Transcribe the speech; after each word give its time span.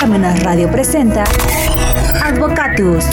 Parmenas 0.00 0.42
Radio 0.42 0.70
presenta 0.70 1.24
Advocatus. 2.22 3.06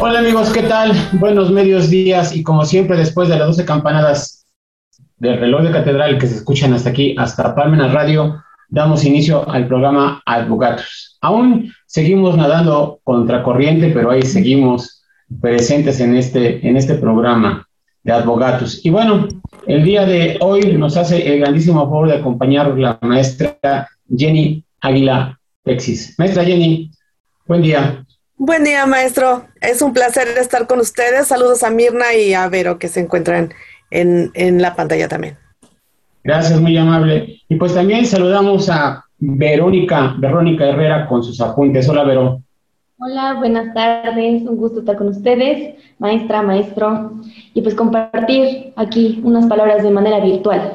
Hola 0.00 0.18
amigos, 0.18 0.52
¿qué 0.52 0.62
tal? 0.64 0.92
Buenos 1.12 1.50
medios 1.50 1.88
días 1.88 2.36
y 2.36 2.42
como 2.42 2.66
siempre 2.66 2.98
después 2.98 3.30
de 3.30 3.38
las 3.38 3.46
12 3.48 3.64
campanadas 3.64 4.46
del 5.16 5.40
reloj 5.40 5.62
de 5.62 5.70
catedral 5.72 6.18
que 6.18 6.26
se 6.26 6.36
escuchan 6.36 6.74
hasta 6.74 6.90
aquí, 6.90 7.16
hasta 7.18 7.54
Palmena 7.54 7.88
Radio, 7.88 8.43
damos 8.68 9.04
inicio 9.04 9.48
al 9.48 9.66
programa 9.66 10.22
Advocatus. 10.26 11.18
Aún 11.20 11.72
seguimos 11.86 12.36
nadando 12.36 13.00
contracorriente, 13.04 13.90
pero 13.90 14.10
ahí 14.10 14.22
seguimos 14.22 15.04
presentes 15.40 16.00
en 16.00 16.16
este, 16.16 16.66
en 16.66 16.76
este 16.76 16.94
programa 16.94 17.66
de 18.02 18.12
Advocatus. 18.12 18.84
Y 18.84 18.90
bueno, 18.90 19.28
el 19.66 19.82
día 19.84 20.04
de 20.04 20.36
hoy 20.40 20.60
nos 20.76 20.96
hace 20.96 21.26
el 21.32 21.40
grandísimo 21.40 21.80
favor 21.80 22.08
de 22.08 22.16
acompañar 22.16 22.76
la 22.76 22.98
maestra 23.00 23.88
Jenny 24.14 24.64
Águila 24.80 25.38
Pexis. 25.62 26.14
Maestra 26.18 26.44
Jenny, 26.44 26.90
buen 27.46 27.62
día. 27.62 28.04
Buen 28.36 28.64
día, 28.64 28.84
maestro. 28.84 29.46
Es 29.60 29.80
un 29.80 29.92
placer 29.92 30.28
estar 30.36 30.66
con 30.66 30.80
ustedes. 30.80 31.28
Saludos 31.28 31.62
a 31.62 31.70
Mirna 31.70 32.14
y 32.14 32.34
a 32.34 32.48
Vero, 32.48 32.78
que 32.78 32.88
se 32.88 33.00
encuentran 33.00 33.54
en, 33.90 34.30
en 34.34 34.60
la 34.60 34.74
pantalla 34.74 35.08
también. 35.08 35.38
Gracias, 36.24 36.58
muy 36.58 36.76
amable. 36.78 37.42
Y 37.50 37.56
pues 37.56 37.74
también 37.74 38.06
saludamos 38.06 38.70
a 38.70 39.04
Verónica, 39.18 40.14
Verónica 40.18 40.66
Herrera 40.66 41.06
con 41.06 41.22
sus 41.22 41.38
apuntes. 41.40 41.86
Hola, 41.86 42.04
Vero. 42.04 42.40
Hola, 42.98 43.34
buenas 43.34 43.74
tardes, 43.74 44.42
un 44.42 44.56
gusto 44.56 44.80
estar 44.80 44.96
con 44.96 45.08
ustedes, 45.08 45.74
maestra, 45.98 46.42
maestro, 46.42 47.12
y 47.52 47.60
pues 47.60 47.74
compartir 47.74 48.72
aquí 48.76 49.20
unas 49.22 49.46
palabras 49.46 49.82
de 49.82 49.90
manera 49.90 50.20
virtual. 50.20 50.72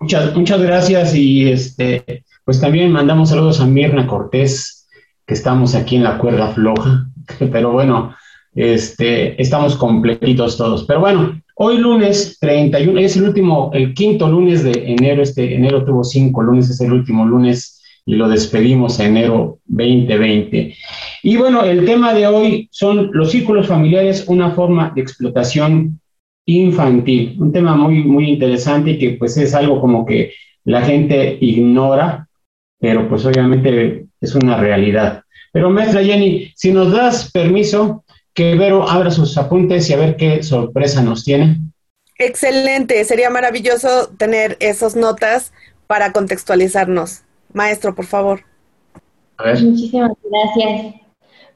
Muchas, 0.00 0.34
muchas 0.34 0.60
gracias 0.60 1.14
y 1.14 1.48
este, 1.48 2.24
pues 2.44 2.60
también 2.60 2.90
mandamos 2.90 3.28
saludos 3.28 3.60
a 3.60 3.66
Mirna 3.66 4.08
Cortés, 4.08 4.88
que 5.24 5.34
estamos 5.34 5.76
aquí 5.76 5.94
en 5.94 6.02
la 6.02 6.18
cuerda 6.18 6.48
floja, 6.48 7.06
pero 7.52 7.70
bueno, 7.70 8.16
este, 8.54 9.40
estamos 9.40 9.76
completitos 9.76 10.56
todos. 10.56 10.84
Pero 10.84 11.00
bueno, 11.00 11.40
hoy 11.56 11.78
lunes 11.78 12.38
31, 12.40 12.98
es 13.00 13.16
el 13.16 13.24
último, 13.24 13.70
el 13.72 13.94
quinto 13.94 14.28
lunes 14.28 14.62
de 14.64 14.72
enero, 14.92 15.22
este 15.22 15.54
enero 15.54 15.84
tuvo 15.84 16.04
cinco 16.04 16.42
lunes, 16.42 16.70
es 16.70 16.80
el 16.80 16.92
último 16.92 17.24
lunes 17.24 17.80
y 18.04 18.16
lo 18.16 18.28
despedimos 18.28 18.98
enero 19.00 19.58
2020. 19.66 20.74
Y 21.22 21.36
bueno, 21.36 21.64
el 21.64 21.84
tema 21.84 22.14
de 22.14 22.26
hoy 22.26 22.68
son 22.72 23.10
los 23.12 23.30
círculos 23.30 23.68
familiares, 23.68 24.24
una 24.28 24.50
forma 24.50 24.92
de 24.94 25.02
explotación 25.02 26.00
infantil, 26.44 27.36
un 27.38 27.52
tema 27.52 27.76
muy, 27.76 28.02
muy 28.02 28.30
interesante 28.30 28.90
y 28.90 28.98
que 28.98 29.10
pues 29.12 29.36
es 29.36 29.54
algo 29.54 29.80
como 29.80 30.04
que 30.04 30.32
la 30.64 30.82
gente 30.82 31.38
ignora, 31.40 32.28
pero 32.80 33.08
pues 33.08 33.24
obviamente 33.24 34.06
es 34.20 34.34
una 34.34 34.56
realidad. 34.56 35.22
Pero 35.52 35.70
maestra 35.70 36.02
Jenny, 36.02 36.50
si 36.56 36.72
nos 36.72 36.92
das 36.92 37.30
permiso, 37.30 38.04
que 38.34 38.54
Vero 38.54 38.88
abra 38.88 39.10
sus 39.10 39.36
apuntes 39.36 39.88
y 39.90 39.92
a 39.92 39.98
ver 39.98 40.16
qué 40.16 40.42
sorpresa 40.42 41.02
nos 41.02 41.24
tiene. 41.24 41.58
Excelente. 42.18 43.02
Sería 43.04 43.30
maravilloso 43.30 44.08
tener 44.16 44.56
esas 44.60 44.96
notas 44.96 45.52
para 45.86 46.12
contextualizarnos. 46.12 47.22
Maestro, 47.52 47.94
por 47.94 48.06
favor. 48.06 48.40
A 49.38 49.44
ver. 49.44 49.62
Muchísimas 49.62 50.12
gracias. 50.30 50.94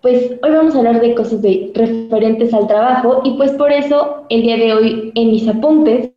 Pues 0.03 0.33
hoy 0.43 0.51
vamos 0.51 0.75
a 0.75 0.79
hablar 0.79 1.01
de 1.01 1.15
cosas 1.15 1.41
de, 1.43 1.73
referentes 1.75 2.53
al 2.53 2.67
trabajo 2.67 3.23
y 3.25 3.37
pues 3.37 3.53
por 3.53 3.73
eso 3.73 4.27
el 4.29 4.43
día 4.43 4.57
de 4.57 4.73
hoy 4.73 5.13
en 5.15 5.31
mis 5.31 5.49
apuntes 5.49 6.11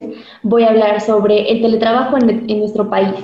voy 0.43 0.63
a 0.63 0.69
hablar 0.69 1.01
sobre 1.01 1.49
el 1.49 1.61
teletrabajo 1.61 2.17
en, 2.17 2.49
en 2.49 2.59
nuestro 2.59 2.89
país. 2.89 3.15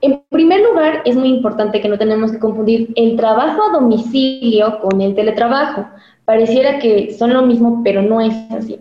En 0.00 0.22
primer 0.30 0.60
lugar, 0.60 1.02
es 1.04 1.16
muy 1.16 1.28
importante 1.28 1.80
que 1.80 1.88
no 1.88 1.98
tenemos 1.98 2.30
que 2.30 2.38
confundir 2.38 2.92
el 2.94 3.16
trabajo 3.16 3.60
a 3.64 3.72
domicilio 3.72 4.78
con 4.80 5.00
el 5.00 5.14
teletrabajo. 5.16 5.88
Pareciera 6.28 6.78
que 6.78 7.14
son 7.14 7.32
lo 7.32 7.40
mismo, 7.40 7.80
pero 7.82 8.02
no 8.02 8.20
es 8.20 8.34
así. 8.50 8.78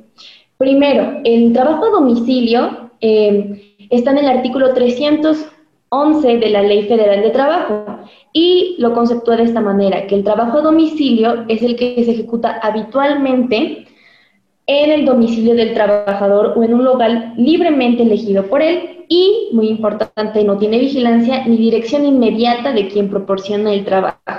Primero, 0.58 1.22
el 1.24 1.54
trabajo 1.54 1.86
a 1.86 1.92
domicilio 1.92 2.90
eh, 3.00 3.78
está 3.90 4.12
en 4.12 4.18
el 4.18 4.28
artículo 4.28 4.74
311 4.74 6.40
de 6.40 6.50
la 6.50 6.62
Ley 6.62 6.90
Federal 6.90 7.22
de 7.22 7.30
Trabajo 7.30 8.02
y 8.34 8.76
lo 8.80 8.94
conceptúa 8.94 9.38
de 9.38 9.44
esta 9.44 9.62
manera, 9.62 10.08
que 10.08 10.16
el 10.16 10.26
trabajo 10.26 10.58
a 10.58 10.62
domicilio 10.62 11.46
es 11.48 11.62
el 11.62 11.78
que 11.78 12.04
se 12.04 12.12
ejecuta 12.12 12.60
habitualmente 12.62 13.88
en 14.66 14.92
el 14.92 15.06
domicilio 15.06 15.56
del 15.56 15.74
trabajador 15.74 16.52
o 16.58 16.64
en 16.64 16.74
un 16.74 16.84
lugar 16.84 17.32
libremente 17.38 18.04
elegido 18.04 18.48
por 18.48 18.62
él 18.62 19.06
y, 19.08 19.52
muy 19.54 19.70
importante, 19.70 20.44
no 20.44 20.58
tiene 20.58 20.80
vigilancia 20.80 21.48
ni 21.48 21.56
dirección 21.56 22.06
inmediata 22.06 22.74
de 22.74 22.90
quien 22.90 23.10
proporciona 23.10 23.72
el 23.74 23.86
trabajo. 23.86 24.37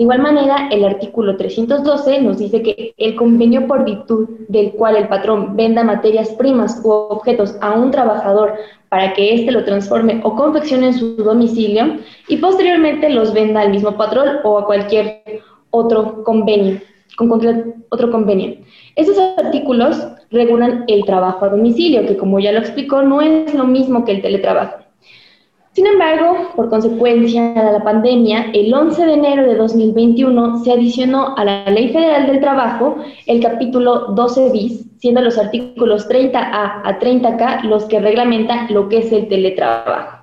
De 0.00 0.04
igual 0.04 0.22
manera, 0.22 0.70
el 0.70 0.82
artículo 0.86 1.36
312 1.36 2.22
nos 2.22 2.38
dice 2.38 2.62
que 2.62 2.94
el 2.96 3.16
convenio 3.16 3.66
por 3.66 3.84
virtud 3.84 4.30
del 4.48 4.72
cual 4.72 4.96
el 4.96 5.08
patrón 5.08 5.56
venda 5.56 5.84
materias 5.84 6.30
primas 6.38 6.80
u 6.82 6.88
objetos 6.88 7.54
a 7.60 7.72
un 7.72 7.90
trabajador 7.90 8.54
para 8.88 9.12
que 9.12 9.34
éste 9.34 9.52
lo 9.52 9.62
transforme 9.62 10.22
o 10.24 10.34
confeccione 10.36 10.86
en 10.86 10.94
su 10.94 11.16
domicilio 11.16 11.98
y 12.28 12.38
posteriormente 12.38 13.10
los 13.10 13.34
venda 13.34 13.60
al 13.60 13.72
mismo 13.72 13.98
patrón 13.98 14.38
o 14.42 14.56
a 14.56 14.64
cualquier 14.64 15.22
otro 15.68 16.24
convenio, 16.24 16.80
con 17.16 17.30
otro 17.90 18.10
convenio. 18.10 18.56
Estos 18.96 19.18
artículos 19.36 20.02
regulan 20.30 20.84
el 20.88 21.04
trabajo 21.04 21.44
a 21.44 21.50
domicilio, 21.50 22.06
que 22.06 22.16
como 22.16 22.40
ya 22.40 22.52
lo 22.52 22.60
explicó, 22.60 23.02
no 23.02 23.20
es 23.20 23.52
lo 23.52 23.66
mismo 23.66 24.06
que 24.06 24.12
el 24.12 24.22
teletrabajo. 24.22 24.78
Sin 25.80 25.86
embargo, 25.86 26.50
por 26.56 26.68
consecuencia 26.68 27.54
de 27.54 27.72
la 27.72 27.82
pandemia, 27.82 28.50
el 28.52 28.74
11 28.74 29.02
de 29.06 29.14
enero 29.14 29.46
de 29.46 29.54
2021 29.54 30.62
se 30.62 30.72
adicionó 30.72 31.34
a 31.38 31.44
la 31.46 31.64
Ley 31.70 31.88
Federal 31.88 32.26
del 32.26 32.38
Trabajo 32.38 32.96
el 33.24 33.40
capítulo 33.40 34.08
12 34.08 34.50
bis, 34.52 34.84
siendo 34.98 35.22
los 35.22 35.38
artículos 35.38 36.06
30A 36.06 36.82
a 36.84 36.98
30K 37.00 37.62
los 37.62 37.86
que 37.86 37.98
reglamentan 37.98 38.66
lo 38.68 38.90
que 38.90 38.98
es 38.98 39.10
el 39.10 39.28
teletrabajo. 39.28 40.18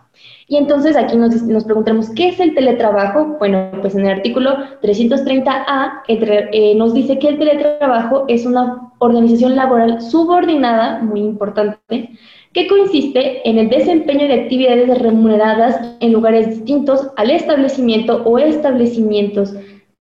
Y 0.48 0.58
entonces 0.58 0.96
aquí 0.96 1.18
nos, 1.18 1.42
nos 1.42 1.64
preguntamos, 1.64 2.12
¿qué 2.12 2.28
es 2.30 2.40
el 2.40 2.54
teletrabajo? 2.54 3.38
Bueno, 3.40 3.72
pues 3.82 3.96
en 3.96 4.06
el 4.06 4.12
artículo 4.12 4.58
330A 4.84 6.04
entre- 6.08 6.50
eh, 6.52 6.76
nos 6.76 6.94
dice 6.94 7.18
que 7.18 7.30
el 7.30 7.40
teletrabajo 7.40 8.26
es 8.28 8.46
una 8.46 8.92
organización 9.00 9.56
laboral 9.56 10.02
subordinada, 10.04 11.00
muy 11.02 11.22
importante, 11.22 12.12
que 12.58 12.66
consiste 12.66 13.48
en 13.48 13.60
el 13.60 13.70
desempeño 13.70 14.28
de 14.28 14.34
actividades 14.34 14.98
remuneradas 14.98 15.96
en 16.00 16.12
lugares 16.12 16.50
distintos 16.50 17.08
al 17.16 17.30
establecimiento 17.30 18.24
o 18.26 18.40
establecimientos 18.40 19.54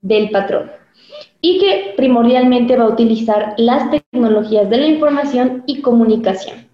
del 0.02 0.32
patrón 0.32 0.70
y 1.40 1.60
que 1.60 1.94
primordialmente 1.96 2.76
va 2.76 2.84
a 2.84 2.90
utilizar 2.90 3.54
las 3.56 3.90
tecnologías 3.90 4.70
de 4.70 4.78
la 4.80 4.88
información 4.88 5.64
y 5.66 5.80
comunicación. 5.80 6.68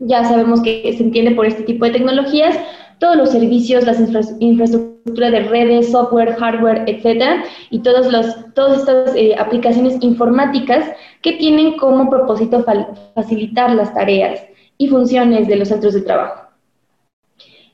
Ya 0.00 0.24
sabemos 0.24 0.60
que 0.62 0.92
se 0.96 1.04
entiende 1.04 1.30
por 1.30 1.46
este 1.46 1.62
tipo 1.62 1.84
de 1.84 1.92
tecnologías 1.92 2.58
todos 2.98 3.16
los 3.16 3.30
servicios, 3.30 3.84
las 3.84 4.00
infra 4.00 4.20
infraestructuras 4.40 5.30
de 5.30 5.40
redes, 5.44 5.92
software, 5.92 6.34
hardware, 6.34 6.82
etcétera, 6.88 7.44
y 7.70 7.78
todos 7.78 8.10
los, 8.10 8.52
todas 8.54 8.80
estas 8.80 9.14
eh, 9.14 9.36
aplicaciones 9.38 9.96
informáticas 10.00 10.90
que 11.22 11.34
tienen 11.34 11.76
como 11.76 12.10
propósito 12.10 12.64
fa 12.64 12.88
facilitar 13.14 13.72
las 13.76 13.94
tareas 13.94 14.42
y 14.78 14.88
funciones 14.88 15.48
de 15.48 15.56
los 15.56 15.68
centros 15.68 15.94
de 15.94 16.02
trabajo. 16.02 16.48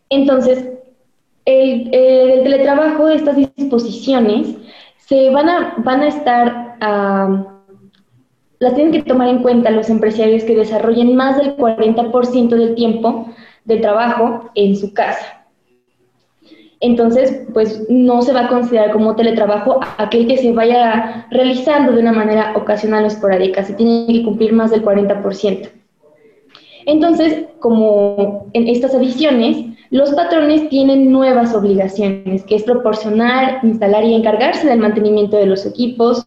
Entonces, 0.09 0.69
el, 1.44 1.94
el 1.94 2.43
teletrabajo, 2.43 3.09
estas 3.09 3.37
disposiciones, 3.37 4.56
se 5.10 5.31
van 5.31 5.49
a, 5.49 5.74
van 5.78 6.03
a 6.03 6.09
estar, 6.09 6.77
las 8.60 8.74
tienen 8.74 8.92
que 8.92 9.03
tomar 9.03 9.28
en 9.28 9.42
cuenta 9.42 9.71
los 9.71 9.91
empresarios 9.91 10.45
que 10.45 10.54
desarrollen 10.54 11.16
más 11.16 11.36
del 11.36 11.57
40% 11.57 12.48
del 12.51 12.77
tiempo 12.77 13.27
del 13.65 13.80
trabajo 13.80 14.51
en 14.54 14.77
su 14.77 14.95
casa. 14.95 15.47
Entonces, 16.78 17.42
pues 17.53 17.84
no 17.91 18.22
se 18.22 18.33
va 18.33 18.47
a 18.47 18.48
considerar 18.48 18.92
como 18.92 19.16
teletrabajo 19.16 19.80
aquel 19.98 20.28
que 20.28 20.39
se 20.39 20.53
vaya 20.53 21.27
realizando 21.30 21.92
de 21.92 22.01
una 22.01 22.13
manera 22.13 22.54
ocasional 22.57 23.04
o 23.04 23.09
esporádica, 23.09 23.65
se 23.65 23.74
tiene 23.74 24.07
que 24.07 24.22
cumplir 24.22 24.53
más 24.53 24.71
del 24.71 24.83
40%. 24.83 25.79
Entonces, 26.86 27.47
como 27.59 28.47
en 28.53 28.68
estas 28.68 28.94
ediciones, 28.94 29.66
los 29.91 30.10
patrones 30.12 30.68
tienen 30.68 31.10
nuevas 31.10 31.54
obligaciones, 31.54 32.44
que 32.44 32.54
es 32.54 32.62
proporcionar, 32.62 33.59
instalar 33.65 34.04
y 34.04 34.15
encargarse 34.15 34.68
del 34.68 34.78
mantenimiento 34.78 35.36
de 35.36 35.47
los 35.47 35.66
equipos, 35.66 36.24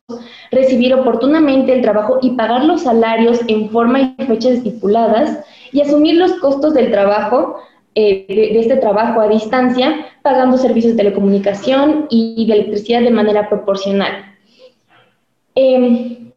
recibir 0.52 0.94
oportunamente 0.94 1.74
el 1.74 1.82
trabajo 1.82 2.20
y 2.22 2.32
pagar 2.32 2.66
los 2.66 2.82
salarios 2.82 3.40
en 3.48 3.70
forma 3.70 4.16
y 4.18 4.26
fechas 4.26 4.54
estipuladas, 4.54 5.40
y 5.72 5.82
asumir 5.82 6.18
los 6.18 6.34
costos 6.34 6.74
del 6.74 6.92
trabajo 6.92 7.56
eh, 7.96 8.26
de, 8.28 8.60
este 8.60 8.78
trabajo 8.78 9.22
a 9.22 9.28
distancia, 9.28 10.08
pagando 10.24 10.58
servicios 10.58 10.94
de 10.94 11.04
telecomunicación 11.04 12.08
y 12.10 12.46
de 12.48 12.54
electricidad 12.54 13.02
de 13.02 13.12
manera 13.12 13.50
proporcional. 13.50 14.36
Em, 15.56 16.32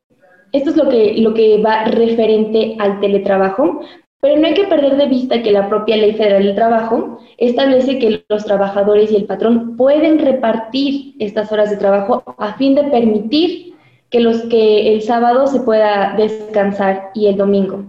esto 0.52 0.70
es 0.70 0.76
lo 0.76 0.88
que, 0.88 1.14
lo 1.18 1.34
que 1.34 1.60
va 1.62 1.84
referente 1.84 2.76
al 2.78 3.00
teletrabajo, 3.00 3.80
pero 4.26 4.40
no 4.40 4.46
hay 4.48 4.54
que 4.54 4.64
perder 4.64 4.96
de 4.96 5.06
vista 5.06 5.40
que 5.40 5.52
la 5.52 5.68
propia 5.68 5.96
Ley 5.96 6.14
Federal 6.14 6.42
del 6.42 6.56
Trabajo 6.56 7.20
establece 7.38 8.00
que 8.00 8.24
los 8.28 8.44
trabajadores 8.44 9.12
y 9.12 9.14
el 9.14 9.24
patrón 9.24 9.76
pueden 9.76 10.18
repartir 10.18 11.14
estas 11.20 11.52
horas 11.52 11.70
de 11.70 11.76
trabajo 11.76 12.24
a 12.36 12.54
fin 12.54 12.74
de 12.74 12.82
permitir 12.82 13.74
que 14.10 14.18
los 14.18 14.42
que 14.46 14.92
el 14.92 15.02
sábado 15.02 15.46
se 15.46 15.60
pueda 15.60 16.14
descansar 16.16 17.12
y 17.14 17.28
el 17.28 17.36
domingo. 17.36 17.84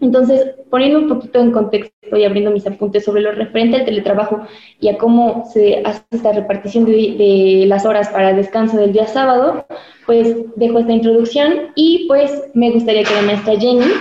Entonces, 0.00 0.54
poniendo 0.70 0.98
un 0.98 1.08
poquito 1.08 1.40
en 1.40 1.52
contexto 1.52 2.16
y 2.16 2.24
abriendo 2.24 2.50
mis 2.50 2.66
apuntes 2.66 3.04
sobre 3.04 3.20
lo 3.20 3.32
referente 3.32 3.76
al 3.76 3.84
teletrabajo 3.84 4.40
y 4.80 4.88
a 4.88 4.96
cómo 4.96 5.44
se 5.52 5.82
hace 5.84 6.02
esta 6.10 6.32
repartición 6.32 6.86
de, 6.86 6.92
de, 6.92 7.64
las 7.66 7.84
horas 7.84 8.08
para 8.08 8.30
el 8.30 8.36
descanso 8.36 8.78
del 8.78 8.92
día 8.92 9.06
sábado, 9.06 9.66
pues 10.06 10.34
dejo 10.56 10.78
esta 10.78 10.92
introducción 10.92 11.52
y 11.74 12.06
pues 12.08 12.32
me 12.54 12.70
gustaría 12.70 13.04
que 13.04 13.14
la 13.14 13.22
maestra 13.22 13.58
Jenny 13.58 13.92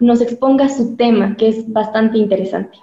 nos 0.00 0.20
exponga 0.20 0.68
su 0.68 0.96
tema, 0.96 1.34
que 1.36 1.48
es 1.48 1.72
bastante 1.72 2.18
interesante. 2.18 2.78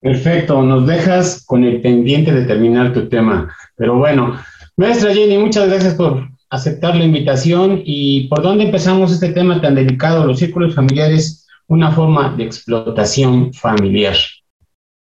Perfecto, 0.00 0.60
nos 0.62 0.86
dejas 0.86 1.44
con 1.46 1.64
el 1.64 1.80
pendiente 1.80 2.30
de 2.30 2.44
terminar 2.44 2.92
tu 2.92 3.08
tema. 3.08 3.50
Pero 3.76 3.96
bueno, 3.96 4.38
maestra 4.76 5.14
Jenny, 5.14 5.38
muchas 5.38 5.66
gracias 5.68 5.94
por 5.94 6.28
aceptar 6.50 6.94
la 6.94 7.04
invitación 7.04 7.80
y 7.84 8.28
por 8.28 8.42
dónde 8.42 8.64
empezamos 8.64 9.12
este 9.12 9.32
tema 9.32 9.62
tan 9.62 9.74
delicado, 9.74 10.26
los 10.26 10.38
círculos 10.38 10.74
familiares 10.74 11.43
una 11.66 11.92
forma 11.92 12.34
de 12.36 12.44
explotación 12.44 13.52
familiar. 13.52 14.16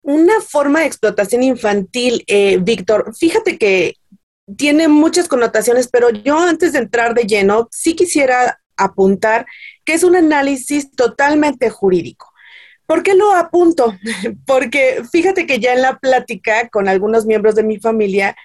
Una 0.02 0.42
forma 0.42 0.82
de 0.82 0.88
explotación 0.88 1.44
infantil, 1.44 2.24
eh, 2.28 2.58
Víctor. 2.62 3.14
Fíjate 3.18 3.58
que 3.58 3.96
tiene 4.58 4.88
muchas 4.88 5.28
connotaciones, 5.28 5.88
pero 5.88 6.10
yo 6.10 6.38
antes 6.38 6.74
de 6.74 6.80
entrar 6.80 7.14
de 7.14 7.24
lleno, 7.24 7.68
sí 7.72 7.96
quisiera 7.96 8.60
apuntar 8.76 9.46
que 9.86 9.94
es 9.94 10.04
un 10.04 10.16
análisis 10.16 10.92
totalmente 10.92 11.70
jurídico. 11.70 12.32
¿Por 12.86 13.04
qué 13.04 13.16
lo 13.16 13.34
apunto? 13.34 13.96
Porque 14.46 15.04
fíjate 15.12 15.46
que 15.46 15.60
ya 15.60 15.74
en 15.74 15.82
la 15.82 15.98
plática 15.98 16.70
con 16.70 16.88
algunos 16.88 17.26
miembros 17.26 17.56
de 17.56 17.64
mi 17.64 17.80
familia, 17.80 18.36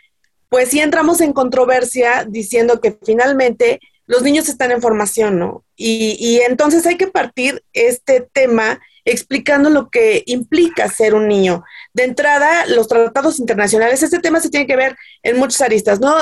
pues 0.49 0.71
sí 0.71 0.81
entramos 0.81 1.21
en 1.21 1.33
controversia 1.33 2.25
diciendo 2.29 2.81
que 2.81 2.97
finalmente 3.05 3.81
los 4.09 4.23
niños 4.23 4.49
están 4.49 4.73
en 4.73 4.81
formación, 4.81 5.39
¿no? 5.39 5.65
Y, 5.77 6.41
entonces 6.49 6.85
hay 6.87 6.97
que 6.97 7.07
partir 7.07 7.63
este 7.75 8.27
tema 8.33 8.81
explicando 9.05 9.69
lo 9.71 9.91
que 9.91 10.23
implica 10.27 10.89
ser 10.89 11.15
un 11.15 11.29
niño. 11.29 11.63
De 11.93 12.05
entrada, 12.05 12.67
los 12.67 12.89
tratados 12.89 13.39
internacionales, 13.39 14.03
este 14.03 14.19
tema 14.19 14.41
se 14.41 14.49
tiene 14.49 14.67
que 14.67 14.77
ver 14.77 14.97
en 15.23 15.39
muchas 15.39 15.61
aristas, 15.61 16.01
¿no? 16.01 16.15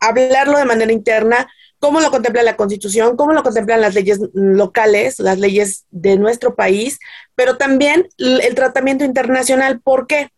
Hablarlo 0.00 0.58
de 0.58 0.66
manera 0.66 0.92
interna, 0.92 1.48
cómo 1.78 2.00
lo 2.00 2.10
contempla 2.10 2.42
la 2.42 2.56
Constitución, 2.56 3.16
cómo 3.16 3.32
lo 3.32 3.42
contemplan 3.42 3.80
las 3.80 3.94
leyes 3.94 4.20
locales, 4.34 5.18
las 5.18 5.38
leyes 5.38 5.86
de 5.90 6.18
nuestro 6.18 6.54
país, 6.54 6.98
pero 7.34 7.56
también 7.56 8.06
el 8.18 8.54
tratamiento 8.54 9.04
internacional. 9.04 9.80
¿Por 9.80 10.06
qué? 10.06 10.28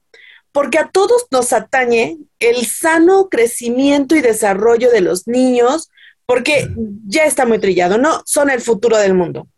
Porque 0.53 0.79
a 0.79 0.89
todos 0.89 1.27
nos 1.33 1.53
atañe 1.53 2.19
el 2.39 2.65
sano 2.65 3.29
crecimiento 3.29 4.15
y 4.15 4.21
desarrollo 4.21 4.91
de 4.91 5.01
los 5.01 5.27
niños, 5.27 5.91
porque 6.33 6.71
ya 7.05 7.25
está 7.25 7.45
muy 7.45 7.59
trillado, 7.59 7.99
¿no? 7.99 8.23
Son 8.25 8.49
el 8.49 8.63
futuro 8.63 8.97
del 8.97 9.13
mundo. 9.13 9.49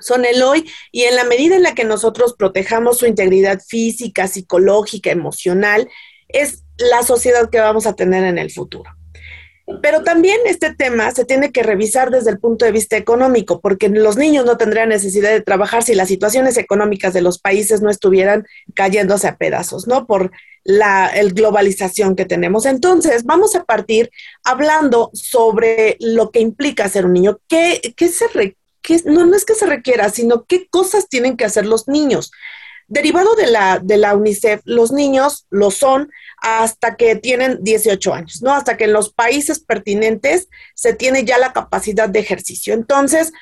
Son 0.00 0.24
el 0.24 0.42
hoy 0.42 0.68
y 0.90 1.04
en 1.04 1.14
la 1.14 1.22
medida 1.22 1.54
en 1.54 1.62
la 1.62 1.76
que 1.76 1.84
nosotros 1.84 2.34
protejamos 2.36 2.98
su 2.98 3.06
integridad 3.06 3.60
física, 3.64 4.26
psicológica, 4.26 5.12
emocional, 5.12 5.88
es 6.26 6.64
la 6.78 7.04
sociedad 7.04 7.48
que 7.48 7.60
vamos 7.60 7.86
a 7.86 7.94
tener 7.94 8.24
en 8.24 8.38
el 8.38 8.50
futuro. 8.50 8.90
Pero 9.82 10.02
también 10.02 10.38
este 10.46 10.74
tema 10.74 11.10
se 11.10 11.24
tiene 11.24 11.52
que 11.52 11.62
revisar 11.62 12.10
desde 12.10 12.30
el 12.30 12.38
punto 12.38 12.64
de 12.64 12.72
vista 12.72 12.96
económico, 12.96 13.60
porque 13.60 13.88
los 13.88 14.16
niños 14.16 14.44
no 14.44 14.56
tendrían 14.56 14.88
necesidad 14.88 15.30
de 15.30 15.40
trabajar 15.40 15.82
si 15.82 15.94
las 15.94 16.08
situaciones 16.08 16.56
económicas 16.56 17.12
de 17.12 17.22
los 17.22 17.38
países 17.38 17.80
no 17.80 17.90
estuvieran 17.90 18.46
cayéndose 18.74 19.28
a 19.28 19.36
pedazos, 19.36 19.86
¿no? 19.86 20.06
Por 20.06 20.32
la 20.62 21.10
globalización 21.32 22.16
que 22.16 22.26
tenemos. 22.26 22.66
Entonces, 22.66 23.24
vamos 23.24 23.54
a 23.54 23.64
partir 23.64 24.10
hablando 24.44 25.10
sobre 25.14 25.96
lo 26.00 26.30
que 26.30 26.40
implica 26.40 26.88
ser 26.88 27.06
un 27.06 27.14
niño. 27.14 27.38
¿Qué, 27.48 27.94
qué 27.96 28.08
se 28.08 28.26
no 29.04 29.34
es 29.34 29.44
que 29.44 29.54
se 29.54 29.66
requiera, 29.66 30.08
sino 30.08 30.44
qué 30.44 30.68
cosas 30.68 31.08
tienen 31.08 31.36
que 31.36 31.44
hacer 31.44 31.66
los 31.66 31.88
niños. 31.88 32.30
Derivado 32.90 33.36
de 33.36 33.46
la, 33.46 33.78
de 33.80 33.96
la 33.98 34.16
UNICEF, 34.16 34.62
los 34.64 34.90
niños 34.90 35.46
lo 35.48 35.70
son 35.70 36.10
hasta 36.42 36.96
que 36.96 37.14
tienen 37.14 37.58
18 37.62 38.12
años, 38.12 38.42
¿no? 38.42 38.52
Hasta 38.52 38.76
que 38.76 38.84
en 38.84 38.92
los 38.92 39.12
países 39.12 39.60
pertinentes 39.60 40.48
se 40.74 40.92
tiene 40.92 41.24
ya 41.24 41.38
la 41.38 41.52
capacidad 41.52 42.08
de 42.08 42.18
ejercicio. 42.18 42.74
Entonces, 42.74 43.32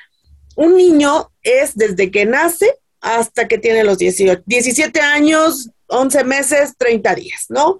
un 0.55 0.77
niño 0.77 1.31
es 1.41 1.75
desde 1.75 2.11
que 2.11 2.27
nace 2.27 2.75
hasta 3.01 3.47
que 3.47 3.57
tiene 3.57 3.83
los 3.83 3.97
18, 3.97 4.43
17 4.45 5.01
años, 5.01 5.71
11 5.87 6.23
meses, 6.25 6.73
30 6.77 7.15
días, 7.15 7.45
¿no? 7.49 7.79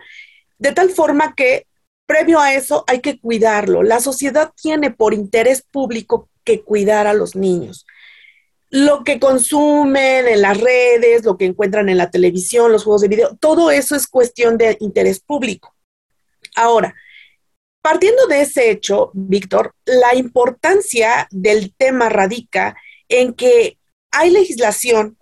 De 0.57 0.71
tal 0.71 0.89
forma 0.89 1.35
que 1.35 1.67
previo 2.07 2.39
a 2.39 2.55
eso 2.55 2.83
hay 2.87 3.01
que 3.01 3.19
cuidarlo. 3.19 3.83
La 3.83 3.99
sociedad 3.99 4.51
tiene 4.59 4.89
por 4.89 5.13
interés 5.13 5.61
público 5.61 6.29
que 6.43 6.63
cuidar 6.63 7.05
a 7.05 7.13
los 7.13 7.35
niños. 7.35 7.85
Lo 8.69 9.03
que 9.03 9.19
consumen 9.19 10.27
en 10.27 10.41
las 10.41 10.59
redes, 10.59 11.23
lo 11.23 11.37
que 11.37 11.45
encuentran 11.45 11.89
en 11.89 11.97
la 11.97 12.11
televisión, 12.11 12.71
los 12.71 12.83
juegos 12.83 13.01
de 13.01 13.07
video, 13.07 13.35
todo 13.39 13.71
eso 13.71 13.95
es 13.95 14.07
cuestión 14.07 14.57
de 14.57 14.77
interés 14.79 15.19
público. 15.19 15.75
Ahora, 16.55 16.93
partiendo 17.81 18.27
de 18.27 18.41
ese 18.41 18.69
hecho, 18.69 19.11
Víctor, 19.13 19.73
la 19.85 20.15
importancia 20.15 21.27
del 21.31 21.73
tema 21.75 22.09
radica 22.09 22.75
en 23.07 23.33
que 23.33 23.77
hay 24.11 24.29
legislación 24.29 25.17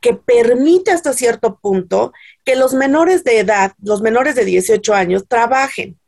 que 0.00 0.14
permite 0.14 0.90
hasta 0.90 1.12
cierto 1.12 1.58
punto 1.60 2.12
que 2.44 2.56
los 2.56 2.74
menores 2.74 3.24
de 3.24 3.38
edad, 3.40 3.72
los 3.82 4.00
menores 4.00 4.34
de 4.34 4.44
18 4.44 4.94
años, 4.94 5.26
trabajen. 5.28 5.98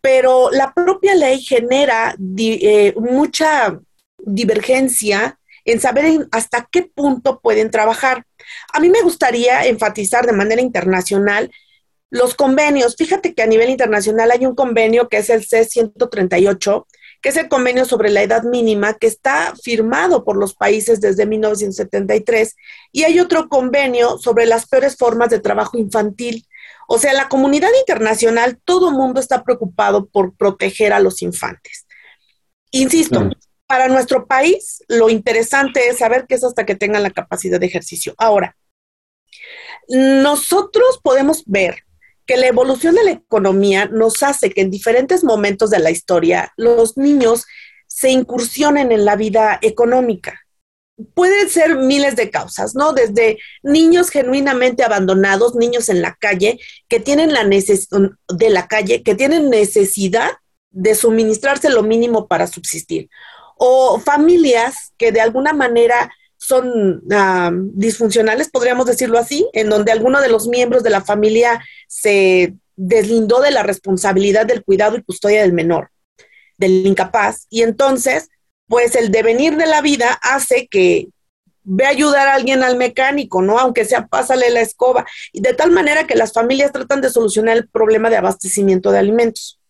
Pero 0.00 0.50
la 0.50 0.72
propia 0.72 1.14
ley 1.14 1.40
genera 1.42 2.16
eh, 2.38 2.94
mucha 2.96 3.78
divergencia 4.18 5.38
en 5.64 5.80
saber 5.80 6.26
hasta 6.32 6.68
qué 6.70 6.82
punto 6.82 7.40
pueden 7.40 7.70
trabajar. 7.70 8.24
A 8.72 8.80
mí 8.80 8.88
me 8.88 9.02
gustaría 9.02 9.64
enfatizar 9.66 10.26
de 10.26 10.32
manera 10.32 10.62
internacional 10.62 11.50
los 12.10 12.34
convenios. 12.34 12.96
Fíjate 12.96 13.34
que 13.34 13.42
a 13.42 13.46
nivel 13.46 13.70
internacional 13.70 14.30
hay 14.30 14.44
un 14.44 14.54
convenio 14.54 15.08
que 15.08 15.18
es 15.18 15.30
el 15.30 15.44
C-138, 15.44 16.86
que 17.22 17.28
es 17.28 17.36
el 17.36 17.48
convenio 17.48 17.84
sobre 17.84 18.10
la 18.10 18.22
edad 18.22 18.42
mínima 18.42 18.94
que 18.94 19.06
está 19.06 19.54
firmado 19.62 20.24
por 20.24 20.36
los 20.36 20.54
países 20.54 21.00
desde 21.00 21.26
1973, 21.26 22.56
y 22.92 23.04
hay 23.04 23.20
otro 23.20 23.48
convenio 23.48 24.18
sobre 24.18 24.46
las 24.46 24.66
peores 24.66 24.96
formas 24.96 25.30
de 25.30 25.40
trabajo 25.40 25.78
infantil. 25.78 26.46
O 26.88 26.98
sea, 26.98 27.12
la 27.12 27.28
comunidad 27.28 27.70
internacional, 27.78 28.58
todo 28.64 28.88
el 28.88 28.96
mundo 28.96 29.20
está 29.20 29.44
preocupado 29.44 30.06
por 30.06 30.34
proteger 30.34 30.92
a 30.92 31.00
los 31.00 31.22
infantes. 31.22 31.86
Insisto, 32.72 33.30
para 33.70 33.86
nuestro 33.86 34.26
país, 34.26 34.82
lo 34.88 35.10
interesante 35.10 35.86
es 35.88 35.98
saber 35.98 36.26
que 36.26 36.34
es 36.34 36.42
hasta 36.42 36.66
que 36.66 36.74
tengan 36.74 37.04
la 37.04 37.12
capacidad 37.12 37.60
de 37.60 37.66
ejercicio. 37.66 38.14
Ahora, 38.18 38.56
nosotros 39.86 40.98
podemos 41.00 41.44
ver 41.46 41.84
que 42.26 42.36
la 42.36 42.48
evolución 42.48 42.96
de 42.96 43.04
la 43.04 43.12
economía 43.12 43.86
nos 43.86 44.24
hace 44.24 44.50
que 44.50 44.62
en 44.62 44.72
diferentes 44.72 45.22
momentos 45.22 45.70
de 45.70 45.78
la 45.78 45.92
historia 45.92 46.52
los 46.56 46.96
niños 46.96 47.44
se 47.86 48.10
incursionen 48.10 48.90
en 48.90 49.04
la 49.04 49.14
vida 49.14 49.60
económica. 49.62 50.40
Pueden 51.14 51.48
ser 51.48 51.76
miles 51.76 52.16
de 52.16 52.28
causas, 52.28 52.74
¿no? 52.74 52.92
Desde 52.92 53.38
niños 53.62 54.10
genuinamente 54.10 54.82
abandonados, 54.82 55.54
niños 55.54 55.88
en 55.88 56.02
la 56.02 56.16
calle, 56.16 56.58
que 56.88 56.98
tienen 56.98 57.32
la 57.32 57.44
necesidad 57.44 58.10
de 58.34 58.50
la 58.50 58.66
calle, 58.66 59.04
que 59.04 59.14
tienen 59.14 59.48
necesidad 59.48 60.32
de 60.72 60.96
suministrarse 60.96 61.70
lo 61.70 61.84
mínimo 61.84 62.26
para 62.26 62.48
subsistir. 62.48 63.08
O 63.62 64.00
familias 64.00 64.94
que 64.96 65.12
de 65.12 65.20
alguna 65.20 65.52
manera 65.52 66.10
son 66.38 67.02
disfuncionales, 67.74 68.48
podríamos 68.48 68.86
decirlo 68.86 69.18
así, 69.18 69.46
en 69.52 69.68
donde 69.68 69.92
alguno 69.92 70.22
de 70.22 70.30
los 70.30 70.48
miembros 70.48 70.82
de 70.82 70.88
la 70.88 71.02
familia 71.02 71.62
se 71.86 72.54
deslindó 72.74 73.42
de 73.42 73.50
la 73.50 73.62
responsabilidad 73.62 74.46
del 74.46 74.64
cuidado 74.64 74.96
y 74.96 75.02
custodia 75.02 75.42
del 75.42 75.52
menor, 75.52 75.90
del 76.56 76.86
incapaz, 76.86 77.46
y 77.50 77.60
entonces, 77.60 78.30
pues 78.66 78.94
el 78.94 79.10
devenir 79.10 79.58
de 79.58 79.66
la 79.66 79.82
vida 79.82 80.18
hace 80.22 80.66
que 80.66 81.08
ve 81.62 81.84
a 81.84 81.90
ayudar 81.90 82.28
a 82.28 82.34
alguien 82.36 82.62
al 82.62 82.78
mecánico, 82.78 83.42
¿no? 83.42 83.58
Aunque 83.58 83.84
sea 83.84 84.06
pásale 84.06 84.48
la 84.48 84.62
escoba, 84.62 85.04
y 85.34 85.42
de 85.42 85.52
tal 85.52 85.70
manera 85.70 86.06
que 86.06 86.14
las 86.14 86.32
familias 86.32 86.72
tratan 86.72 87.02
de 87.02 87.10
solucionar 87.10 87.58
el 87.58 87.68
problema 87.68 88.08
de 88.08 88.16
abastecimiento 88.16 88.90
de 88.90 89.00
alimentos. 89.00 89.60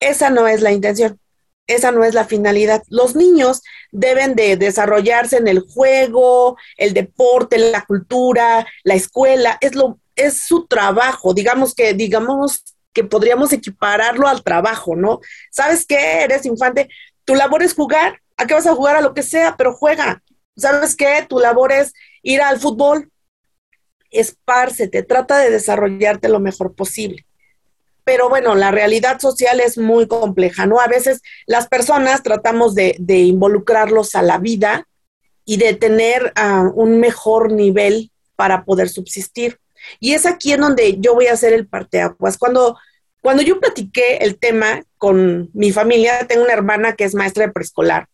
Esa 0.00 0.30
no 0.30 0.48
es 0.48 0.62
la 0.62 0.72
intención. 0.72 1.20
Esa 1.68 1.92
no 1.92 2.02
es 2.02 2.14
la 2.14 2.24
finalidad. 2.24 2.82
Los 2.88 3.14
niños 3.14 3.62
deben 3.92 4.34
de 4.34 4.56
desarrollarse 4.56 5.36
en 5.36 5.46
el 5.46 5.60
juego, 5.60 6.56
el 6.76 6.94
deporte, 6.94 7.58
la 7.58 7.84
cultura, 7.84 8.66
la 8.82 8.94
escuela, 8.94 9.58
es 9.60 9.76
lo 9.76 10.00
es 10.16 10.42
su 10.42 10.66
trabajo, 10.66 11.32
digamos 11.32 11.76
que 11.76 11.94
digamos 11.94 12.64
que 12.92 13.04
podríamos 13.04 13.52
equipararlo 13.52 14.26
al 14.26 14.42
trabajo, 14.42 14.96
¿no? 14.96 15.20
¿Sabes 15.52 15.86
qué? 15.86 16.24
Eres 16.24 16.44
infante, 16.44 16.88
tu 17.24 17.36
labor 17.36 17.62
es 17.62 17.74
jugar, 17.74 18.20
¿a 18.36 18.44
qué 18.44 18.54
vas 18.54 18.66
a 18.66 18.74
jugar 18.74 18.96
a 18.96 19.00
lo 19.00 19.14
que 19.14 19.22
sea? 19.22 19.54
Pero 19.56 19.74
juega. 19.74 20.20
¿Sabes 20.56 20.96
qué? 20.96 21.24
Tu 21.28 21.38
labor 21.38 21.70
es 21.70 21.92
ir 22.22 22.42
al 22.42 22.58
fútbol, 22.58 23.12
espárcete, 24.10 25.04
trata 25.04 25.38
de 25.38 25.50
desarrollarte 25.50 26.28
lo 26.28 26.40
mejor 26.40 26.74
posible 26.74 27.27
pero 28.08 28.30
bueno, 28.30 28.54
la 28.54 28.70
realidad 28.70 29.20
social 29.20 29.60
es 29.60 29.76
muy 29.76 30.08
compleja, 30.08 30.64
¿no? 30.64 30.80
A 30.80 30.86
veces 30.86 31.20
las 31.46 31.68
personas 31.68 32.22
tratamos 32.22 32.74
de, 32.74 32.96
involucrarlos 33.06 34.14
a 34.14 34.22
la 34.22 34.38
vida 34.38 34.88
y 35.44 35.58
de 35.58 35.74
tener 35.74 36.32
ah, 36.34 36.70
un 36.74 37.00
mejor 37.00 37.52
nivel 37.52 38.10
para 38.34 38.64
poder 38.64 38.88
subsistir. 38.88 39.58
Y 40.00 40.14
es 40.14 40.24
aquí 40.24 40.54
en 40.54 40.62
donde 40.62 40.96
yo 40.98 41.12
voy 41.12 41.26
a 41.26 41.34
hacer 41.34 41.52
el 41.52 41.68
parteaguas. 41.68 42.38
Cuando, 42.38 42.78
cuando 43.20 43.42
yo 43.42 43.60
platiqué 43.60 44.16
el 44.22 44.38
tema 44.38 44.82
con 44.96 45.50
mi 45.52 45.70
familia, 45.70 46.26
tengo 46.26 46.44
una 46.44 46.54
hermana 46.54 46.96
que 46.96 47.04
es 47.04 47.14
maestra 47.14 47.44
de 47.44 47.52
preescolar, 47.52 48.08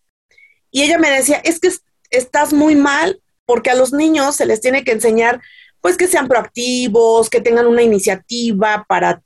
y 0.73 0.83
ella 0.83 0.99
me 0.99 1.09
decía, 1.09 1.41
es 1.45 1.61
que 1.61 1.71
estás 2.11 2.53
muy 2.53 2.75
mal 2.75 3.23
porque 3.47 3.71
a 3.71 3.77
los 3.77 3.93
niños 3.93 4.35
se 4.35 4.45
les 4.45 4.61
tiene 4.61 4.83
que 4.83 4.91
enseñar 4.91 5.41
pues 5.81 5.97
que 5.97 6.09
sean 6.09 6.27
proactivos, 6.27 7.31
que 7.31 7.41
tengan 7.41 7.69
una 7.69 7.83
iniciativa 7.83 8.85
para 8.89 9.23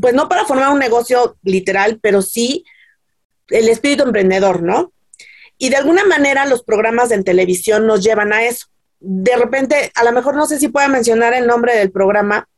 pues 0.00 0.14
no 0.14 0.28
para 0.28 0.44
formar 0.44 0.72
un 0.72 0.78
negocio 0.78 1.36
literal, 1.42 1.98
pero 2.02 2.22
sí 2.22 2.64
el 3.48 3.68
espíritu 3.68 4.02
emprendedor, 4.04 4.62
¿no? 4.62 4.92
Y 5.58 5.70
de 5.70 5.76
alguna 5.76 6.04
manera 6.04 6.46
los 6.46 6.62
programas 6.62 7.10
en 7.12 7.24
televisión 7.24 7.86
nos 7.86 8.02
llevan 8.02 8.32
a 8.32 8.44
eso. 8.44 8.66
De 8.98 9.36
repente, 9.36 9.92
a 9.94 10.04
lo 10.04 10.12
mejor 10.12 10.34
no 10.34 10.46
sé 10.46 10.58
si 10.58 10.68
pueda 10.68 10.88
mencionar 10.88 11.34
el 11.34 11.46
nombre 11.46 11.76
del 11.76 11.90
programa, 11.90 12.48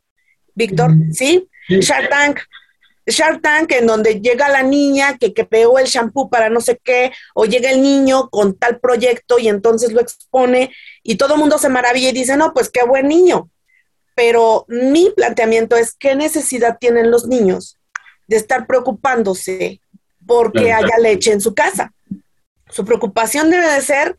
Víctor, 0.54 0.92
¿sí? 1.12 1.49
Shark 1.68 2.08
Tank. 2.08 2.40
Shark 3.06 3.40
Tank, 3.40 3.73
en 3.73 3.87
donde 3.87 4.20
llega 4.20 4.49
la 4.49 4.62
niña 4.62 5.16
que, 5.16 5.32
que 5.32 5.47
el 5.50 5.87
shampoo 5.87 6.28
para 6.28 6.50
no 6.50 6.61
sé 6.61 6.78
qué, 6.82 7.12
o 7.35 7.44
llega 7.44 7.70
el 7.70 7.82
niño 7.82 8.28
con 8.28 8.58
tal 8.58 8.80
proyecto 8.80 9.38
y 9.38 9.49
entonces 9.49 9.92
lo 9.92 10.00
expone 10.00 10.75
y 11.02 11.16
todo 11.16 11.35
el 11.35 11.40
mundo 11.40 11.58
se 11.58 11.68
maravilla 11.68 12.11
y 12.11 12.12
dice, 12.12 12.37
no, 12.37 12.52
pues 12.52 12.68
qué 12.68 12.85
buen 12.85 13.08
niño 13.08 13.50
pero 14.18 14.64
mi 14.66 15.10
planteamiento 15.10 15.76
es 15.76 15.94
qué 15.96 16.16
necesidad 16.16 16.78
tienen 16.80 17.08
los 17.12 17.28
niños 17.28 17.78
de 18.26 18.37
estar 18.37 18.66
preocupándose 18.66 19.80
porque 20.26 20.72
haya 20.72 20.98
leche 20.98 21.30
en 21.30 21.40
su 21.40 21.54
casa. 21.54 21.94
Su 22.68 22.84
preocupación 22.84 23.48
debe 23.48 23.70
de 23.70 23.80
ser, 23.80 24.18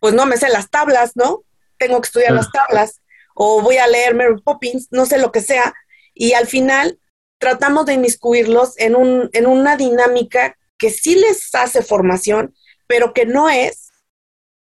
pues 0.00 0.14
no 0.14 0.26
me 0.26 0.36
sé 0.36 0.48
las 0.48 0.68
tablas, 0.68 1.12
¿no? 1.14 1.44
Tengo 1.78 2.00
que 2.00 2.06
estudiar 2.06 2.32
las 2.32 2.50
tablas 2.50 3.02
o 3.36 3.62
voy 3.62 3.76
a 3.76 3.86
leer 3.86 4.16
Mary 4.16 4.42
Poppins, 4.42 4.88
no 4.90 5.06
sé 5.06 5.16
lo 5.16 5.30
que 5.30 5.42
sea, 5.42 5.72
y 6.12 6.32
al 6.32 6.48
final 6.48 6.98
tratamos 7.38 7.86
de 7.86 7.92
inmiscuirlos 7.92 8.76
en, 8.78 8.96
un, 8.96 9.30
en 9.32 9.46
una 9.46 9.76
dinámica 9.76 10.56
que 10.76 10.90
sí 10.90 11.14
les 11.14 11.54
hace 11.54 11.82
formación, 11.82 12.52
pero 12.88 13.14
que 13.14 13.26
no 13.26 13.48
es 13.48 13.85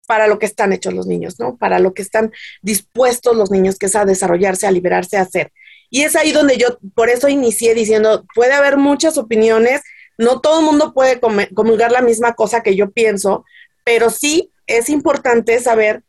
para 0.06 0.26
lo 0.26 0.38
que 0.38 0.46
están 0.46 0.72
hechos 0.72 0.94
los 0.94 1.06
niños, 1.06 1.38
¿no? 1.38 1.56
Para 1.56 1.78
lo 1.78 1.94
que 1.94 2.02
están 2.02 2.32
dispuestos 2.60 3.36
los 3.36 3.50
niños, 3.50 3.78
que 3.78 3.86
es 3.86 3.96
a 3.96 4.04
desarrollarse, 4.04 4.66
a 4.66 4.72
liberarse, 4.72 5.16
a 5.16 5.22
hacer. 5.22 5.52
Y 5.90 6.02
es 6.02 6.16
ahí 6.16 6.32
donde 6.32 6.56
yo, 6.56 6.78
por 6.94 7.10
eso 7.10 7.28
inicié 7.28 7.74
diciendo, 7.74 8.24
puede 8.34 8.52
haber 8.52 8.76
muchas 8.76 9.18
opiniones, 9.18 9.82
no 10.18 10.40
todo 10.40 10.60
el 10.60 10.66
mundo 10.66 10.92
puede 10.94 11.20
comulgar 11.20 11.92
la 11.92 12.02
misma 12.02 12.34
cosa 12.34 12.62
que 12.62 12.76
yo 12.76 12.90
pienso, 12.90 13.44
pero 13.84 14.10
sí 14.10 14.52
es 14.66 14.88
importante 14.88 15.58
saber 15.60 16.02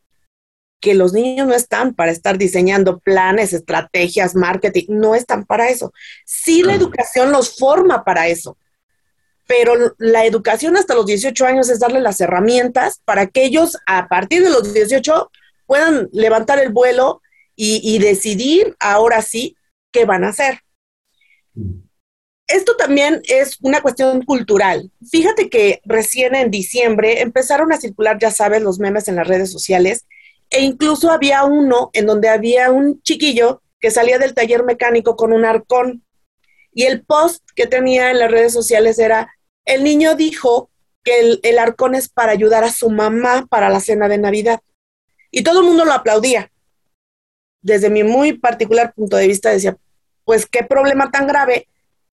que 0.79 0.93
los 0.93 1.13
niños 1.13 1.47
no 1.47 1.53
están 1.53 1.93
para 1.95 2.11
estar 2.11 2.37
diseñando 2.37 2.99
planes, 2.99 3.53
estrategias, 3.53 4.35
marketing, 4.35 4.85
no 4.89 5.15
están 5.15 5.45
para 5.45 5.69
eso. 5.69 5.93
Sí 6.25 6.61
la 6.61 6.75
educación 6.75 7.31
los 7.31 7.57
forma 7.57 8.03
para 8.03 8.27
eso 8.27 8.57
pero 9.47 9.95
la 9.97 10.25
educación 10.25 10.77
hasta 10.77 10.95
los 10.95 11.05
18 11.05 11.45
años 11.45 11.69
es 11.69 11.79
darle 11.79 11.99
las 12.01 12.21
herramientas 12.21 13.01
para 13.05 13.27
que 13.27 13.43
ellos 13.43 13.77
a 13.85 14.07
partir 14.07 14.43
de 14.43 14.49
los 14.49 14.73
18 14.73 15.31
puedan 15.65 16.09
levantar 16.11 16.59
el 16.59 16.71
vuelo 16.71 17.21
y, 17.55 17.99
decidir 17.99 18.75
ahora 18.79 19.21
sí 19.21 19.55
qué 19.91 20.05
van 20.05 20.23
a 20.23 20.29
hacer. 20.29 20.61
Esto 22.47 22.75
también 22.75 23.21
es 23.25 23.57
una 23.61 23.81
cuestión 23.81 24.23
cultural. 24.23 24.91
Fíjate 25.09 25.49
que 25.49 25.81
recién 25.85 26.35
en 26.35 26.49
diciembre 26.49 27.21
empezaron 27.21 27.71
a 27.71 27.79
circular, 27.79 28.17
ya 28.19 28.31
sabes, 28.31 28.61
los 28.61 28.79
memes 28.79 29.07
en 29.07 29.15
las 29.15 29.27
redes 29.27 29.51
sociales 29.51 30.05
e 30.49 30.61
incluso 30.61 31.11
había 31.11 31.43
uno 31.45 31.89
en 31.93 32.05
donde 32.05 32.29
había 32.29 32.71
un 32.71 33.01
chiquillo 33.01 33.61
que 33.79 33.91
salía 33.91 34.19
del 34.19 34.33
taller 34.33 34.63
mecánico 34.63 35.15
con 35.15 35.33
un 35.33 35.45
arcón 35.45 36.03
y 36.73 36.83
el 36.83 37.03
post 37.03 37.43
que 37.55 37.67
tenía 37.67 38.11
en 38.11 38.19
las 38.19 38.31
redes 38.31 38.53
sociales 38.53 38.99
era, 38.99 39.33
el 39.65 39.83
niño 39.83 40.15
dijo 40.15 40.69
que 41.03 41.39
el, 41.43 41.59
arcón 41.59 41.95
es 41.95 42.09
para 42.09 42.31
ayudar 42.31 42.63
a 42.63 42.71
su 42.71 42.89
mamá 42.89 43.45
para 43.49 43.69
la 43.69 43.79
cena 43.79 44.07
de 44.07 44.17
Navidad. 44.17 44.61
Y 45.31 45.43
todo 45.43 45.59
el 45.59 45.65
mundo 45.65 45.85
lo 45.85 45.93
aplaudía. 45.93 46.51
Desde 47.61 47.89
mi 47.89 48.03
muy 48.03 48.33
particular 48.33 48.93
punto 48.93 49.17
de 49.17 49.27
vista 49.27 49.49
decía, 49.49 49.77
pues 50.25 50.45
qué 50.45 50.63
problema 50.63 51.11
tan 51.11 51.27
grave, 51.27 51.67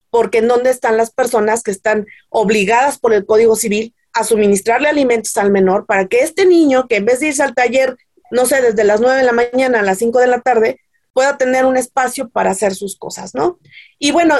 porque 0.09 0.39
en 0.39 0.47
dónde 0.47 0.69
están 0.69 0.97
las 0.97 1.11
personas 1.11 1.63
que 1.63 1.71
están 1.71 2.05
obligadas 2.29 2.99
por 2.99 3.13
el 3.13 3.25
Código 3.25 3.55
Civil 3.55 3.95
a 4.13 4.23
suministrarle 4.25 4.89
alimentos 4.89 5.37
al 5.37 5.51
menor 5.51 5.85
para 5.85 6.07
que 6.07 6.19
este 6.19 6.45
niño, 6.45 6.87
que 6.87 6.97
en 6.97 7.05
vez 7.05 7.21
de 7.21 7.27
irse 7.27 7.43
al 7.43 7.55
taller, 7.55 7.97
no 8.29 8.45
sé, 8.45 8.61
desde 8.61 8.83
las 8.83 8.99
9 8.99 9.17
de 9.17 9.23
la 9.23 9.31
mañana 9.31 9.79
a 9.79 9.83
las 9.83 9.99
5 9.99 10.19
de 10.19 10.27
la 10.27 10.41
tarde, 10.41 10.81
pueda 11.13 11.37
tener 11.37 11.65
un 11.65 11.77
espacio 11.77 12.29
para 12.29 12.51
hacer 12.51 12.73
sus 12.73 12.97
cosas, 12.97 13.35
¿no? 13.35 13.59
Y 13.99 14.11
bueno, 14.11 14.35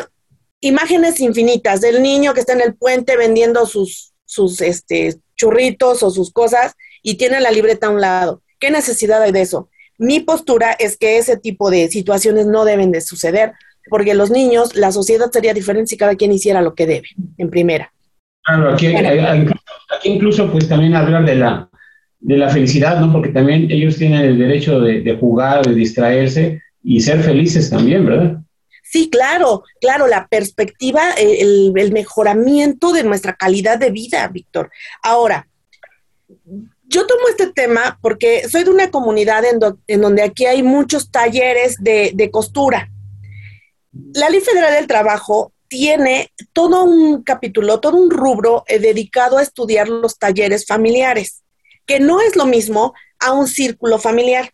imágenes 0.59 1.19
infinitas 1.19 1.81
del 1.81 2.01
niño 2.01 2.33
que 2.33 2.39
está 2.41 2.53
en 2.53 2.61
el 2.61 2.75
puente 2.75 3.17
vendiendo 3.17 3.65
sus, 3.65 4.13
sus 4.25 4.61
este, 4.61 5.17
churritos 5.35 6.03
o 6.03 6.11
sus 6.11 6.31
cosas 6.31 6.73
y 7.01 7.15
tiene 7.15 7.41
la 7.41 7.51
libreta 7.51 7.87
a 7.87 7.89
un 7.89 8.01
lado. 8.01 8.41
¿Qué 8.59 8.71
necesidad 8.71 9.21
hay 9.21 9.31
de 9.31 9.41
eso? 9.41 9.69
Mi 9.97 10.19
postura 10.19 10.71
es 10.71 10.97
que 10.97 11.17
ese 11.17 11.37
tipo 11.37 11.69
de 11.69 11.89
situaciones 11.89 12.45
no 12.45 12.65
deben 12.65 12.91
de 12.91 13.01
suceder, 13.01 13.53
porque 13.89 14.13
los 14.13 14.31
niños, 14.31 14.75
la 14.75 14.91
sociedad 14.91 15.31
sería 15.31 15.53
diferente 15.53 15.89
si 15.89 15.97
cada 15.97 16.15
quien 16.15 16.31
hiciera 16.31 16.61
lo 16.61 16.75
que 16.75 16.87
debe, 16.87 17.07
en 17.37 17.49
primera. 17.49 17.91
Claro, 18.43 18.73
aquí, 18.73 18.87
aquí 18.87 20.09
incluso 20.09 20.51
pues 20.51 20.67
también 20.67 20.95
hablar 20.95 21.25
de 21.25 21.35
la, 21.35 21.70
de 22.21 22.37
la 22.37 22.49
felicidad, 22.49 22.99
¿no? 22.99 23.11
Porque 23.11 23.29
también 23.29 23.69
ellos 23.69 23.97
tienen 23.97 24.21
el 24.21 24.37
derecho 24.37 24.79
de, 24.79 25.17
jugar, 25.19 25.65
de 25.65 25.73
distraerse 25.73 26.61
y 26.83 27.01
ser 27.01 27.21
felices 27.21 27.69
también, 27.69 28.05
¿verdad? 28.05 28.37
Sí, 28.83 29.09
claro, 29.09 29.63
claro, 29.79 30.07
la 30.07 30.27
perspectiva, 30.27 31.11
el, 31.17 31.73
mejoramiento 31.91 32.93
de 32.93 33.03
nuestra 33.03 33.33
calidad 33.33 33.79
de 33.79 33.89
vida, 33.89 34.27
Víctor. 34.27 34.69
Ahora, 35.01 35.47
yo 36.83 37.07
tomo 37.07 37.21
este 37.29 37.47
tema 37.47 37.97
porque 38.01 38.47
soy 38.49 38.65
de 38.65 38.69
una 38.69 38.91
comunidad 38.91 39.43
en, 39.45 40.01
donde 40.01 40.21
aquí 40.21 40.45
hay 40.45 40.61
muchos 40.61 41.09
talleres 41.09 41.77
de, 41.79 42.11
de, 42.13 42.29
costura. 42.29 42.89
La 44.13 44.29
Ley 44.29 44.41
Federal 44.41 44.73
del 44.73 44.87
Trabajo 44.87 45.53
tiene 45.69 46.29
todo 46.51 46.83
un 46.83 47.23
capítulo, 47.23 47.79
todo 47.79 47.95
un 47.95 48.11
rubro 48.11 48.65
eh, 48.67 48.77
dedicado 48.77 49.37
a 49.37 49.41
estudiar 49.41 49.87
los 49.87 50.19
talleres 50.19 50.65
familiares, 50.67 51.43
que 51.85 51.99
no 51.99 52.21
es 52.21 52.35
lo 52.35 52.45
mismo 52.45 52.93
a 53.19 53.31
un 53.33 53.47
círculo 53.47 53.99
familiar. 53.99 54.51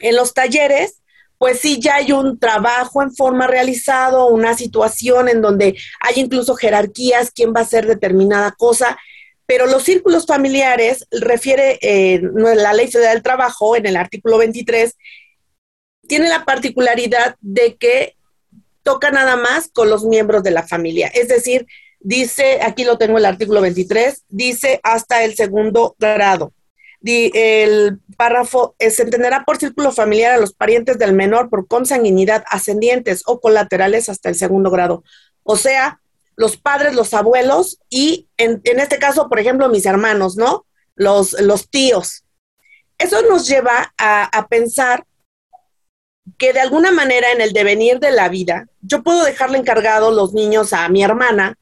En 0.00 0.16
los 0.16 0.34
talleres 0.34 1.02
pues 1.38 1.60
sí, 1.60 1.78
ya 1.78 1.96
hay 1.96 2.12
un 2.12 2.38
trabajo 2.38 3.02
en 3.02 3.14
forma 3.14 3.46
realizado, 3.46 4.28
una 4.28 4.56
situación 4.56 5.28
en 5.28 5.42
donde 5.42 5.76
hay 6.00 6.20
incluso 6.20 6.54
jerarquías, 6.54 7.32
quién 7.32 7.52
va 7.54 7.60
a 7.60 7.64
hacer 7.64 7.86
determinada 7.86 8.52
cosa, 8.52 8.96
pero 9.46 9.66
los 9.66 9.82
círculos 9.82 10.26
familiares, 10.26 11.06
refiere 11.10 11.78
eh, 11.82 12.22
la 12.22 12.72
Ley 12.72 12.90
Federal 12.90 13.14
del 13.14 13.22
Trabajo 13.22 13.76
en 13.76 13.84
el 13.84 13.96
artículo 13.96 14.38
23, 14.38 14.96
tiene 16.08 16.28
la 16.28 16.44
particularidad 16.44 17.36
de 17.40 17.76
que 17.76 18.16
toca 18.82 19.10
nada 19.10 19.36
más 19.36 19.68
con 19.68 19.90
los 19.90 20.04
miembros 20.04 20.42
de 20.44 20.50
la 20.50 20.66
familia, 20.66 21.08
es 21.08 21.28
decir, 21.28 21.66
dice, 22.04 22.60
aquí 22.62 22.84
lo 22.84 22.98
tengo 22.98 23.18
el 23.18 23.24
artículo 23.24 23.60
23, 23.60 24.22
dice 24.28 24.78
hasta 24.84 25.24
el 25.24 25.34
segundo 25.34 25.96
grado 25.98 26.52
el 27.04 28.00
párrafo 28.16 28.74
se 28.78 29.02
entenderá 29.02 29.44
por 29.44 29.58
círculo 29.58 29.92
familiar 29.92 30.32
a 30.32 30.38
los 30.38 30.54
parientes 30.54 30.98
del 30.98 31.12
menor 31.12 31.50
por 31.50 31.66
consanguinidad 31.66 32.44
ascendientes 32.48 33.22
o 33.26 33.40
colaterales 33.40 34.08
hasta 34.08 34.30
el 34.30 34.34
segundo 34.34 34.70
grado. 34.70 35.04
O 35.42 35.56
sea, 35.56 36.00
los 36.36 36.56
padres, 36.56 36.94
los 36.94 37.12
abuelos 37.12 37.78
y 37.90 38.28
en, 38.38 38.62
este 38.64 38.98
caso, 38.98 39.28
por 39.28 39.38
ejemplo, 39.38 39.68
mis 39.68 39.86
hermanos, 39.86 40.36
¿no? 40.36 40.64
Los, 40.94 41.32
los 41.40 41.68
tíos. 41.68 42.24
Eso 42.96 43.20
nos 43.22 43.46
lleva 43.46 43.92
a, 43.98 44.24
a 44.24 44.48
pensar 44.48 45.04
que 46.38 46.54
de 46.54 46.60
alguna 46.60 46.90
manera 46.90 47.32
en 47.32 47.42
el 47.42 47.52
devenir 47.52 47.98
de 47.98 48.12
la 48.12 48.30
vida, 48.30 48.66
yo 48.80 49.02
puedo 49.02 49.24
dejarle 49.24 49.58
encargado 49.58 50.10
los 50.10 50.32
niños 50.32 50.72
a 50.72 50.88
mi 50.88 51.02
hermana 51.04 51.58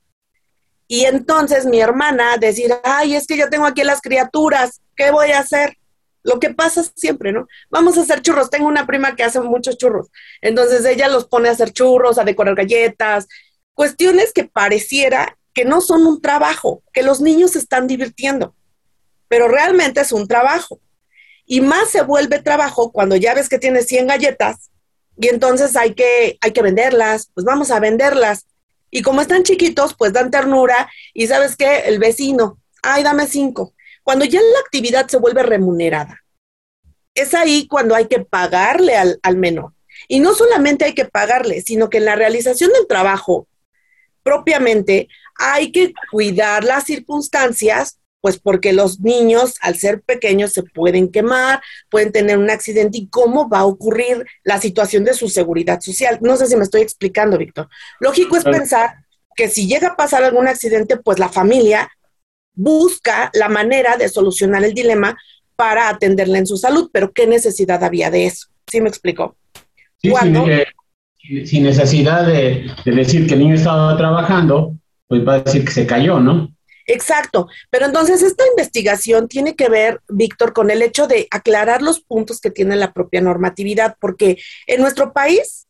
Y 0.92 1.06
entonces 1.06 1.64
mi 1.64 1.80
hermana 1.80 2.36
decir, 2.36 2.70
ay, 2.84 3.14
es 3.14 3.26
que 3.26 3.38
yo 3.38 3.48
tengo 3.48 3.64
aquí 3.64 3.82
las 3.82 4.02
criaturas, 4.02 4.82
¿qué 4.94 5.10
voy 5.10 5.30
a 5.30 5.38
hacer? 5.38 5.78
Lo 6.22 6.38
que 6.38 6.52
pasa 6.52 6.84
siempre, 6.94 7.32
¿no? 7.32 7.48
Vamos 7.70 7.96
a 7.96 8.02
hacer 8.02 8.20
churros. 8.20 8.50
Tengo 8.50 8.68
una 8.68 8.86
prima 8.86 9.16
que 9.16 9.22
hace 9.22 9.40
muchos 9.40 9.78
churros. 9.78 10.08
Entonces 10.42 10.84
ella 10.84 11.08
los 11.08 11.26
pone 11.26 11.48
a 11.48 11.52
hacer 11.52 11.72
churros, 11.72 12.18
a 12.18 12.24
decorar 12.24 12.54
galletas, 12.54 13.26
cuestiones 13.72 14.34
que 14.34 14.44
pareciera 14.44 15.38
que 15.54 15.64
no 15.64 15.80
son 15.80 16.06
un 16.06 16.20
trabajo, 16.20 16.82
que 16.92 17.02
los 17.02 17.22
niños 17.22 17.52
se 17.52 17.60
están 17.60 17.86
divirtiendo, 17.86 18.54
pero 19.28 19.48
realmente 19.48 20.02
es 20.02 20.12
un 20.12 20.28
trabajo. 20.28 20.78
Y 21.46 21.62
más 21.62 21.88
se 21.88 22.02
vuelve 22.02 22.42
trabajo 22.42 22.92
cuando 22.92 23.16
ya 23.16 23.32
ves 23.32 23.48
que 23.48 23.58
tienes 23.58 23.86
100 23.86 24.08
galletas 24.08 24.70
y 25.16 25.28
entonces 25.28 25.74
hay 25.74 25.94
que, 25.94 26.36
hay 26.42 26.52
que 26.52 26.60
venderlas, 26.60 27.30
pues 27.32 27.46
vamos 27.46 27.70
a 27.70 27.80
venderlas. 27.80 28.44
Y 28.94 29.00
como 29.00 29.22
están 29.22 29.42
chiquitos, 29.42 29.94
pues 29.96 30.12
dan 30.12 30.30
ternura 30.30 30.88
y 31.14 31.26
sabes 31.26 31.56
que 31.56 31.80
el 31.86 31.98
vecino, 31.98 32.58
ay, 32.82 33.02
dame 33.02 33.26
cinco. 33.26 33.72
Cuando 34.02 34.26
ya 34.26 34.40
la 34.40 34.58
actividad 34.60 35.08
se 35.08 35.16
vuelve 35.16 35.42
remunerada, 35.42 36.20
es 37.14 37.32
ahí 37.32 37.66
cuando 37.66 37.94
hay 37.94 38.06
que 38.06 38.20
pagarle 38.20 38.96
al, 38.96 39.18
al 39.22 39.36
menor. 39.38 39.72
Y 40.08 40.20
no 40.20 40.34
solamente 40.34 40.84
hay 40.84 40.94
que 40.94 41.06
pagarle, 41.06 41.62
sino 41.62 41.88
que 41.88 41.98
en 41.98 42.04
la 42.04 42.16
realización 42.16 42.70
del 42.72 42.86
trabajo 42.86 43.48
propiamente 44.22 45.08
hay 45.36 45.72
que 45.72 45.94
cuidar 46.10 46.62
las 46.62 46.84
circunstancias, 46.84 47.98
pues 48.22 48.38
porque 48.38 48.72
los 48.72 49.00
niños 49.00 49.56
al 49.60 49.76
ser 49.76 50.00
pequeños 50.00 50.52
se 50.52 50.62
pueden 50.62 51.10
quemar, 51.10 51.60
pueden 51.90 52.12
tener 52.12 52.38
un 52.38 52.48
accidente 52.48 52.98
y 52.98 53.08
cómo 53.08 53.50
va 53.50 53.58
a 53.58 53.66
ocurrir 53.66 54.24
la 54.44 54.58
situación 54.60 55.04
de 55.04 55.12
su 55.12 55.28
seguridad 55.28 55.80
social. 55.80 56.18
No 56.22 56.36
sé 56.36 56.46
si 56.46 56.56
me 56.56 56.62
estoy 56.62 56.82
explicando, 56.82 57.36
Víctor. 57.36 57.68
Lógico 57.98 58.36
es 58.36 58.44
pensar 58.44 58.94
que 59.34 59.48
si 59.48 59.66
llega 59.66 59.88
a 59.88 59.96
pasar 59.96 60.22
algún 60.22 60.46
accidente, 60.46 60.96
pues 60.96 61.18
la 61.18 61.28
familia 61.28 61.90
busca 62.54 63.30
la 63.34 63.48
manera 63.48 63.96
de 63.96 64.08
solucionar 64.08 64.62
el 64.64 64.72
dilema 64.72 65.18
para 65.56 65.88
atenderle 65.88 66.38
en 66.38 66.46
su 66.46 66.56
salud, 66.56 66.90
pero 66.92 67.12
¿qué 67.12 67.26
necesidad 67.26 67.82
había 67.82 68.10
de 68.10 68.26
eso? 68.26 68.46
¿Sí 68.70 68.80
me 68.80 68.88
explico? 68.88 69.36
Sí, 69.98 70.12
sin, 71.44 71.64
necesidad 71.64 72.26
de, 72.26 72.66
decir 72.84 73.26
que 73.26 73.34
el 73.34 73.40
niño 73.40 73.54
estaba 73.54 73.96
trabajando, 73.96 74.76
pues 75.08 75.26
va 75.26 75.34
a 75.34 75.40
decir 75.40 75.64
que 75.64 75.72
se 75.72 75.86
cayó, 75.86 76.20
¿no? 76.20 76.52
Exacto, 76.86 77.48
pero 77.70 77.86
entonces 77.86 78.22
esta 78.22 78.44
investigación 78.46 79.28
tiene 79.28 79.54
que 79.54 79.68
ver, 79.68 80.00
Víctor, 80.08 80.52
con 80.52 80.70
el 80.70 80.82
hecho 80.82 81.06
de 81.06 81.28
aclarar 81.30 81.82
los 81.82 82.00
puntos 82.00 82.40
que 82.40 82.50
tiene 82.50 82.76
la 82.76 82.92
propia 82.92 83.20
normatividad, 83.20 83.96
porque 84.00 84.38
en 84.66 84.80
nuestro 84.80 85.12
país 85.12 85.68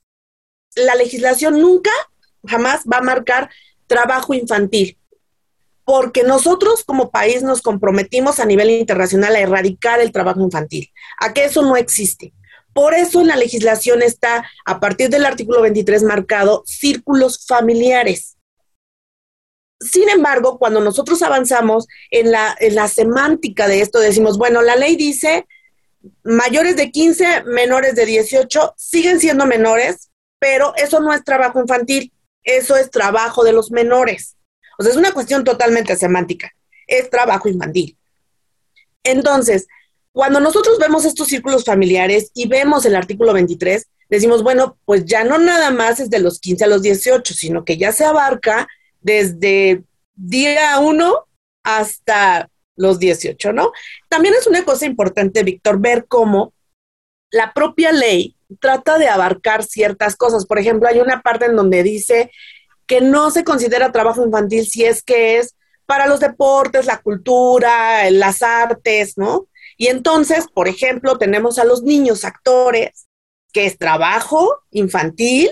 la 0.75 0.95
legislación 0.95 1.61
nunca, 1.61 1.91
jamás 2.47 2.83
va 2.91 2.99
a 2.99 3.03
marcar 3.03 3.51
trabajo 3.87 4.35
infantil, 4.35 4.99
porque 5.85 6.23
nosotros 6.23 6.85
como 6.85 7.11
país 7.11 7.43
nos 7.43 7.61
comprometimos 7.61 8.41
a 8.41 8.47
nivel 8.47 8.71
internacional 8.71 9.37
a 9.37 9.41
erradicar 9.41 10.01
el 10.01 10.13
trabajo 10.13 10.41
infantil, 10.41 10.91
a 11.19 11.33
que 11.33 11.45
eso 11.45 11.63
no 11.63 11.77
existe. 11.77 12.33
Por 12.73 12.95
eso 12.95 13.21
en 13.21 13.29
la 13.29 13.37
legislación 13.37 14.03
está, 14.03 14.49
a 14.65 14.81
partir 14.81 15.11
del 15.11 15.27
artículo 15.27 15.61
23, 15.61 16.05
marcado 16.05 16.63
círculos 16.65 17.45
familiares. 17.47 18.39
Sin 19.91 20.09
embargo, 20.09 20.59
cuando 20.59 20.81
nosotros 20.81 21.23
avanzamos 21.23 21.87
en 22.11 22.31
la, 22.31 22.57
en 22.61 22.75
la 22.75 22.89
semántica 22.89 23.69
de 23.69 23.81
esto, 23.81 23.99
decimos, 23.99 24.39
bueno, 24.39 24.63
la 24.63 24.77
ley 24.77 24.97
dice 24.97 25.47
mayores 26.25 26.77
de 26.77 26.91
15, 26.91 27.45
menores 27.45 27.95
de 27.95 28.07
18, 28.07 28.75
siguen 28.77 29.21
siendo 29.21 29.47
menores, 29.47 30.11
pero 30.39 30.75
eso 30.77 31.01
no 31.01 31.13
es 31.13 31.25
trabajo 31.25 31.61
infantil, 31.61 32.13
eso 32.43 32.77
es 32.77 32.91
trabajo 32.91 33.45
de 33.45 33.53
los 33.53 33.71
menores. 33.71 34.37
O 34.79 34.83
sea, 34.83 34.93
es 34.93 34.99
una 34.99 35.13
cuestión 35.13 35.45
totalmente 35.45 35.97
semántica, 35.97 36.51
es 36.87 37.09
trabajo 37.11 37.49
infantil. 37.49 37.97
Entonces, 39.05 39.67
cuando 40.13 40.41
nosotros 40.41 40.79
vemos 40.79 41.05
estos 41.05 41.29
círculos 41.29 41.65
familiares 41.65 42.31
y 42.35 42.49
vemos 42.49 42.85
el 42.85 42.97
artículo 42.97 43.33
23, 43.33 43.89
decimos, 44.11 44.43
bueno, 44.43 44.77
pues 44.85 45.05
ya 45.05 45.25
no 45.25 45.39
nada 45.39 45.71
más 45.71 46.01
es 46.01 46.11
de 46.11 46.19
los 46.19 46.39
15 46.39 46.65
a 46.65 46.69
los 46.69 46.83
18, 46.83 47.35
sino 47.35 47.65
que 47.65 47.79
ya 47.79 47.93
se 47.93 48.05
abarca 48.05 48.69
desde 49.03 49.83
día 50.15 50.79
1 50.79 51.27
hasta 51.65 52.49
los 52.77 52.99
18, 52.99 53.53
¿no? 53.53 53.73
También 54.09 54.35
es 54.35 54.47
una 54.47 54.65
cosa 54.65 54.87
importante, 54.87 55.43
Víctor, 55.43 55.81
ver 55.81 56.07
cómo 56.09 56.53
la 57.31 57.53
propia 57.53 57.93
ley 57.93 58.37
trata 58.61 58.99
de 58.99 59.09
abarcar 59.09 59.65
ciertas 59.65 60.17
cosas. 60.17 60.47
Por 60.47 60.59
ejemplo, 60.59 60.89
hay 60.89 61.01
una 61.01 61.23
parte 61.23 61.47
en 61.47 61.57
donde 61.57 61.83
dice 61.83 62.31
que 62.87 63.01
no 63.01 63.31
se 63.31 63.45
considera 63.45 63.93
trabajo 63.93 64.25
infantil 64.25 64.67
si 64.67 64.85
es 64.85 65.03
que 65.03 65.39
es 65.39 65.57
para 65.87 66.07
los 66.07 66.21
deportes, 66.21 66.87
la 66.87 67.01
cultura, 67.01 68.09
las 68.11 68.43
artes, 68.43 69.17
¿no? 69.17 69.49
Y 69.77 69.89
entonces, 69.89 70.47
por 70.53 70.69
ejemplo, 70.69 71.19
tenemos 71.19 71.59
a 71.59 71.65
los 71.65 71.83
niños 71.83 72.25
actores, 72.25 73.09
que 73.53 73.67
es 73.67 73.79
trabajo 73.79 74.63
infantil, 74.71 75.51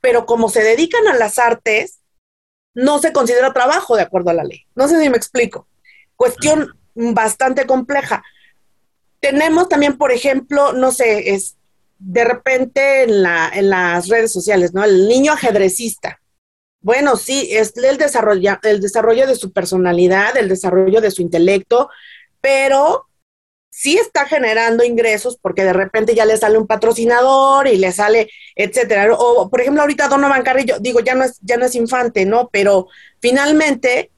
pero 0.00 0.26
como 0.26 0.48
se 0.48 0.62
dedican 0.62 1.06
a 1.08 1.14
las 1.14 1.38
artes, 1.38 2.00
no 2.74 2.98
se 2.98 3.12
considera 3.12 3.52
trabajo 3.52 3.96
de 3.96 4.02
acuerdo 4.02 4.30
a 4.30 4.34
la 4.34 4.44
ley. 4.44 4.66
No 4.74 4.88
sé 4.88 5.00
si 5.00 5.10
me 5.10 5.16
explico. 5.16 5.66
Cuestión 6.16 6.78
bastante 6.94 7.66
compleja. 7.66 8.22
Tenemos 9.20 9.68
también, 9.68 9.96
por 9.96 10.12
ejemplo, 10.12 10.72
no 10.72 10.92
sé, 10.92 11.34
es 11.34 11.56
de 11.98 12.24
repente 12.24 13.04
en, 13.04 13.22
la, 13.22 13.50
en 13.54 13.70
las 13.70 14.08
redes 14.08 14.32
sociales, 14.32 14.74
¿no? 14.74 14.82
El 14.84 15.08
niño 15.08 15.32
ajedrecista. 15.32 16.20
Bueno, 16.80 17.16
sí, 17.16 17.48
es 17.52 17.76
el 17.76 17.96
desarrollo, 17.96 18.58
el 18.64 18.80
desarrollo 18.80 19.26
de 19.26 19.36
su 19.36 19.52
personalidad, 19.52 20.36
el 20.36 20.48
desarrollo 20.48 21.00
de 21.00 21.12
su 21.12 21.22
intelecto, 21.22 21.88
pero 22.40 23.06
sí 23.74 23.96
está 23.96 24.26
generando 24.26 24.84
ingresos 24.84 25.38
porque 25.40 25.64
de 25.64 25.72
repente 25.72 26.14
ya 26.14 26.26
le 26.26 26.36
sale 26.36 26.58
un 26.58 26.66
patrocinador 26.66 27.66
y 27.66 27.78
le 27.78 27.90
sale, 27.90 28.28
etcétera. 28.54 29.14
O, 29.18 29.48
por 29.48 29.62
ejemplo, 29.62 29.80
ahorita 29.80 30.08
Donovan 30.08 30.42
Carrillo, 30.42 30.76
digo, 30.78 31.00
ya 31.00 31.14
no 31.14 31.24
es, 31.24 31.38
ya 31.40 31.56
no 31.56 31.64
es 31.64 31.74
infante, 31.74 32.26
¿no? 32.26 32.50
Pero 32.52 32.88
finalmente 33.20 34.10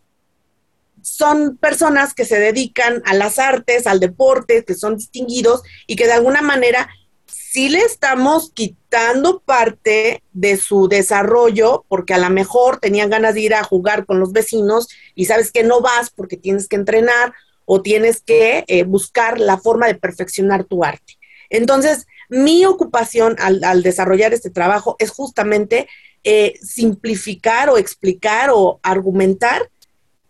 son 1.02 1.56
personas 1.56 2.14
que 2.14 2.24
se 2.24 2.40
dedican 2.40 3.00
a 3.06 3.14
las 3.14 3.38
artes, 3.38 3.86
al 3.86 4.00
deporte, 4.00 4.64
que 4.64 4.74
son 4.74 4.96
distinguidos 4.96 5.62
y 5.86 5.94
que 5.94 6.06
de 6.06 6.14
alguna 6.14 6.42
manera 6.42 6.88
sí 7.26 7.68
le 7.68 7.78
estamos 7.78 8.50
quitando 8.52 9.38
parte 9.38 10.24
de 10.32 10.56
su 10.56 10.88
desarrollo, 10.88 11.84
porque 11.88 12.12
a 12.12 12.18
lo 12.18 12.28
mejor 12.28 12.80
tenían 12.80 13.08
ganas 13.08 13.34
de 13.34 13.42
ir 13.42 13.54
a 13.54 13.62
jugar 13.62 14.04
con 14.04 14.18
los 14.18 14.32
vecinos 14.32 14.88
y 15.14 15.26
sabes 15.26 15.52
que 15.52 15.62
no 15.62 15.80
vas 15.80 16.10
porque 16.10 16.36
tienes 16.36 16.66
que 16.66 16.74
entrenar 16.74 17.34
o 17.64 17.82
tienes 17.82 18.20
que 18.20 18.64
eh, 18.66 18.84
buscar 18.84 19.40
la 19.40 19.58
forma 19.58 19.86
de 19.86 19.94
perfeccionar 19.94 20.64
tu 20.64 20.84
arte. 20.84 21.18
Entonces, 21.50 22.06
mi 22.28 22.64
ocupación 22.64 23.36
al, 23.38 23.82
desarrollar 23.82 24.32
este 24.32 24.50
trabajo 24.50 24.96
es 24.98 25.10
justamente 25.10 25.88
eh, 26.24 26.54
simplificar 26.62 27.68
o 27.68 27.78
explicar 27.78 28.50
o 28.52 28.80
argumentar 28.82 29.70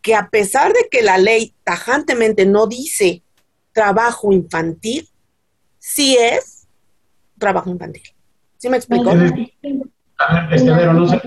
que 0.03 0.15
a 0.15 0.29
pesar 0.29 0.73
de 0.73 0.89
que 0.91 1.03
la 1.03 1.19
ley 1.19 1.55
tajantemente 1.65 2.45
no 2.45 2.67
dice 2.67 3.23
trabajo 3.73 4.33
infantil, 4.33 5.09
sí 5.79 6.17
es 6.21 6.67
trabajo 7.39 7.71
infantil. 7.71 8.03
¿Sí 8.59 8.69
me 8.69 8.77
explico? 8.77 9.11
A 9.11 9.15
ver, 9.15 9.35
este, 10.53 10.71
no 10.71 11.09
sé. 11.09 11.23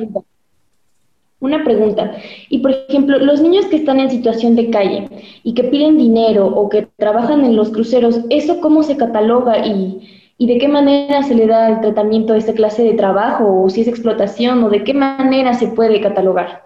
Una 1.39 1.63
pregunta. 1.63 2.17
Y 2.50 2.60
por 2.60 2.71
ejemplo, 2.71 3.19
los 3.19 3.41
niños 3.41 3.67
que 3.67 3.76
están 3.76 4.00
en 4.00 4.10
situación 4.10 4.56
de 4.56 4.71
calle 4.71 5.08
y 5.43 5.54
que 5.54 5.65
piden 5.65 5.97
dinero 5.97 6.47
o 6.47 6.67
que 6.67 6.88
trabajan 6.97 7.45
en 7.45 7.56
los 7.56 7.69
cruceros, 7.69 8.21
¿eso 8.32 8.60
cómo 8.60 8.82
se 8.82 8.97
cataloga 8.97 9.65
y, 9.65 10.02
de 10.39 10.58
qué 10.58 10.67
manera 10.67 11.21
se 11.23 11.36
le 11.36 11.45
da 11.45 11.69
el 11.69 11.82
tratamiento 11.82 12.34
a 12.34 12.38
esta 12.38 12.54
clase 12.54 12.84
de 12.84 12.93
trabajo 12.93 13.63
o 13.63 13.69
si 13.69 13.82
es 13.82 13.88
explotación 13.88 14.63
o 14.63 14.69
de 14.69 14.84
qué 14.84 14.95
manera 14.95 15.54
se 15.54 15.67
puede 15.67 16.02
catalogar? 16.02 16.65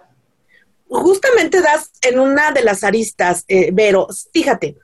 Justamente 0.88 1.60
das 1.60 1.90
en 2.02 2.18
una 2.18 2.50
de 2.52 2.64
las 2.64 2.82
aristas, 2.82 3.44
eh, 3.48 3.70
Vero, 3.72 4.08
fíjate, 4.32 4.76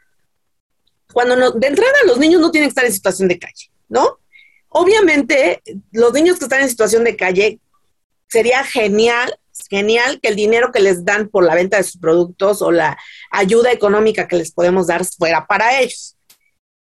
cuando 1.13 1.53
de 1.53 1.67
entrada 1.67 1.93
los 2.07 2.19
niños 2.19 2.41
no 2.41 2.51
tienen 2.51 2.69
que 2.69 2.73
estar 2.73 2.85
en 2.85 2.93
situación 2.93 3.29
de 3.29 3.39
calle, 3.39 3.71
¿no? 3.89 4.19
Obviamente, 4.69 5.63
los 5.93 6.13
niños 6.13 6.39
que 6.39 6.45
están 6.45 6.61
en 6.61 6.69
situación 6.69 7.05
de 7.05 7.17
calle, 7.17 7.59
sería 8.29 8.63
genial 8.63 9.39
genial 9.69 10.21
que 10.21 10.29
el 10.29 10.37
dinero 10.37 10.73
que 10.73 10.81
les 10.81 11.05
dan 11.05 11.29
por 11.29 11.45
la 11.45 11.55
venta 11.55 11.77
de 11.77 11.85
sus 11.85 11.99
productos 11.99 12.63
o 12.63 12.71
la 12.71 12.99
ayuda 13.31 13.73
económica 13.73 14.29
que 14.29 14.37
les 14.37 14.53
podemos 14.53 14.87
dar 14.87 15.05
fuera 15.05 15.47
para 15.47 15.81
ellos. 15.81 16.17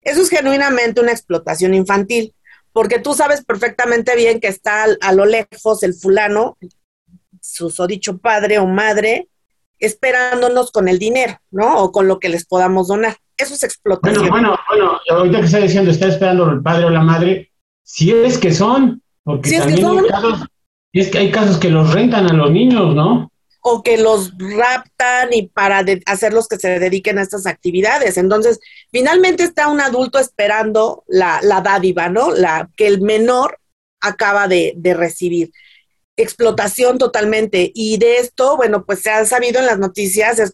Eso 0.03 0.23
es 0.23 0.29
genuinamente 0.29 1.01
una 1.01 1.13
explotación 1.13 1.75
infantil, 1.75 2.35
porque 2.73 2.99
tú 2.99 3.15
sabes 3.15 3.45
perfectamente 3.45 4.15
bien 4.17 4.41
que 4.41 4.49
está 4.49 4.87
a 5.01 5.13
lo 5.13 5.25
lejos 5.25 5.83
el 5.83 5.95
fulano, 5.95 6.59
su 7.41 7.71
dicho 7.87 8.19
padre 8.19 8.59
o 8.59 8.67
madre, 8.67 9.29
esperándonos 9.79 10.71
con 10.71 10.89
el 10.89 10.99
dinero, 10.99 11.39
¿no? 11.51 11.79
O 11.79 11.93
con 11.93 12.09
lo 12.09 12.19
que 12.19 12.29
les 12.29 12.47
podamos 12.47 12.89
donar. 12.89 13.17
Eso 13.37 13.55
es 13.55 13.63
explotación. 13.63 14.29
Bueno, 14.29 14.57
bueno, 14.69 14.99
bueno, 15.09 15.19
ahorita 15.19 15.41
que 15.41 15.47
está 15.47 15.59
diciendo, 15.59 15.91
está 15.91 16.09
esperando 16.09 16.51
el 16.51 16.63
padre 16.63 16.85
o 16.85 16.91
la 16.91 17.03
madre, 17.03 17.51
si 17.83 18.13
es 18.13 18.39
que 18.39 18.53
son, 18.53 19.03
porque 19.23 19.51
también 19.59 19.79
es 19.79 20.03
que 20.03 20.11
son. 20.21 20.49
Es 21.01 21.11
que 21.11 21.19
hay 21.19 21.31
casos 21.31 21.59
que 21.59 21.71
los 21.71 21.93
rentan 21.93 22.31
a 22.31 22.35
los 22.35 22.51
niños, 22.51 22.95
¿no? 22.95 23.31
o 23.67 23.83
que 23.83 23.97
los 23.97 24.35
raptan 24.39 25.33
y 25.33 25.49
para 25.49 25.83
hacerlos 26.05 26.49
que 26.49 26.59
se 26.59 26.79
dediquen 26.79 27.17
a 27.17 27.23
estas 27.23 27.47
actividades. 27.47 28.19
Entonces, 28.19 28.61
finalmente 28.93 29.43
está 29.43 29.69
un 29.69 29.81
adulto 29.81 30.19
esperando 30.19 31.03
la, 31.09 31.41
la 31.43 31.63
dádiva, 31.63 32.11
¿no? 32.11 32.31
La 32.31 32.69
que 32.77 32.87
el 32.87 33.01
menor 33.01 33.59
acaba 34.03 34.49
de, 34.49 34.75
de 34.77 34.93
recibir. 34.93 35.51
Explotación 36.15 36.99
totalmente. 36.99 37.73
Y 37.75 37.97
de 37.97 38.19
esto, 38.19 38.59
bueno, 38.59 38.85
pues 38.85 39.01
se 39.01 39.09
ha 39.09 39.25
sabido 39.25 39.61
en 39.61 39.67
las 39.67 39.79
noticias, 39.79 40.39
es 40.39 40.53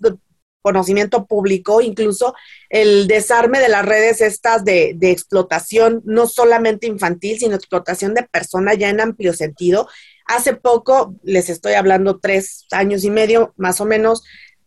conocimiento 0.62 1.26
público, 1.26 1.80
incluso 1.80 2.34
el 2.68 3.08
desarme 3.08 3.58
de 3.58 3.70
las 3.70 3.84
redes 3.84 4.20
estas 4.20 4.64
de, 4.64 4.92
de 4.94 5.10
explotación, 5.10 6.00
no 6.04 6.28
solamente 6.28 6.86
infantil, 6.86 7.40
sino 7.40 7.56
explotación 7.56 8.14
de 8.14 8.22
personas 8.22 8.78
ya 8.78 8.88
en 8.88 9.00
amplio 9.00 9.32
sentido. 9.32 9.88
Hace 10.30 10.54
poco, 10.54 11.16
les 11.24 11.50
estoy 11.50 11.72
hablando 11.72 12.20
tres 12.20 12.64
años 12.70 13.02
y 13.02 13.10
medio 13.10 13.52
más 13.56 13.80
o 13.80 13.84
menos, 13.84 14.22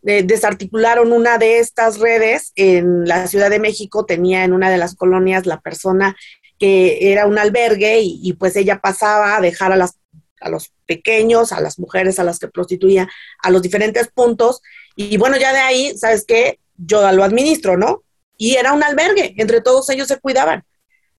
eh, 0.06 0.22
desarticularon 0.24 1.14
una 1.14 1.38
de 1.38 1.60
estas 1.60 2.00
redes 2.00 2.52
en 2.56 3.08
la 3.08 3.28
Ciudad 3.28 3.50
de 3.50 3.62
México, 3.62 4.06
tenía 4.06 4.44
en 4.44 4.52
una 4.52 4.70
de 4.70 4.78
las 4.78 4.94
colonias 4.94 5.46
la 5.46 5.62
persona 5.62 6.18
que 6.60 7.14
era 7.14 7.28
un 7.28 7.40
albergue 7.40 8.02
y, 8.02 8.34
pues 8.34 8.58
ella 8.58 8.82
pasaba 8.82 9.38
a 9.38 9.40
dejar 9.40 9.72
a, 9.72 9.78
las, 9.78 9.98
a 10.42 10.50
los 10.50 10.74
pequeños, 10.86 11.54
a 11.54 11.62
las 11.62 11.80
mujeres 11.80 12.20
a 12.20 12.26
las 12.26 12.40
que 12.40 12.50
prostituía, 12.50 13.08
a 13.42 13.50
los 13.50 13.62
diferentes 13.62 14.10
puntos 14.10 14.62
y 14.98 15.16
bueno, 15.16 15.38
ya 15.38 15.54
de 15.54 15.60
ahí, 15.60 15.98
¿sabes 15.98 16.26
qué? 16.28 16.60
Yo 16.76 17.10
lo 17.14 17.24
administro, 17.24 17.78
¿no? 17.78 18.04
Y 18.36 18.56
era 18.56 18.74
un 18.74 18.84
albergue, 18.84 19.34
entre 19.38 19.62
todos 19.62 19.90
ellos 19.92 20.10
se 20.10 20.20
cuidaban. 20.20 20.66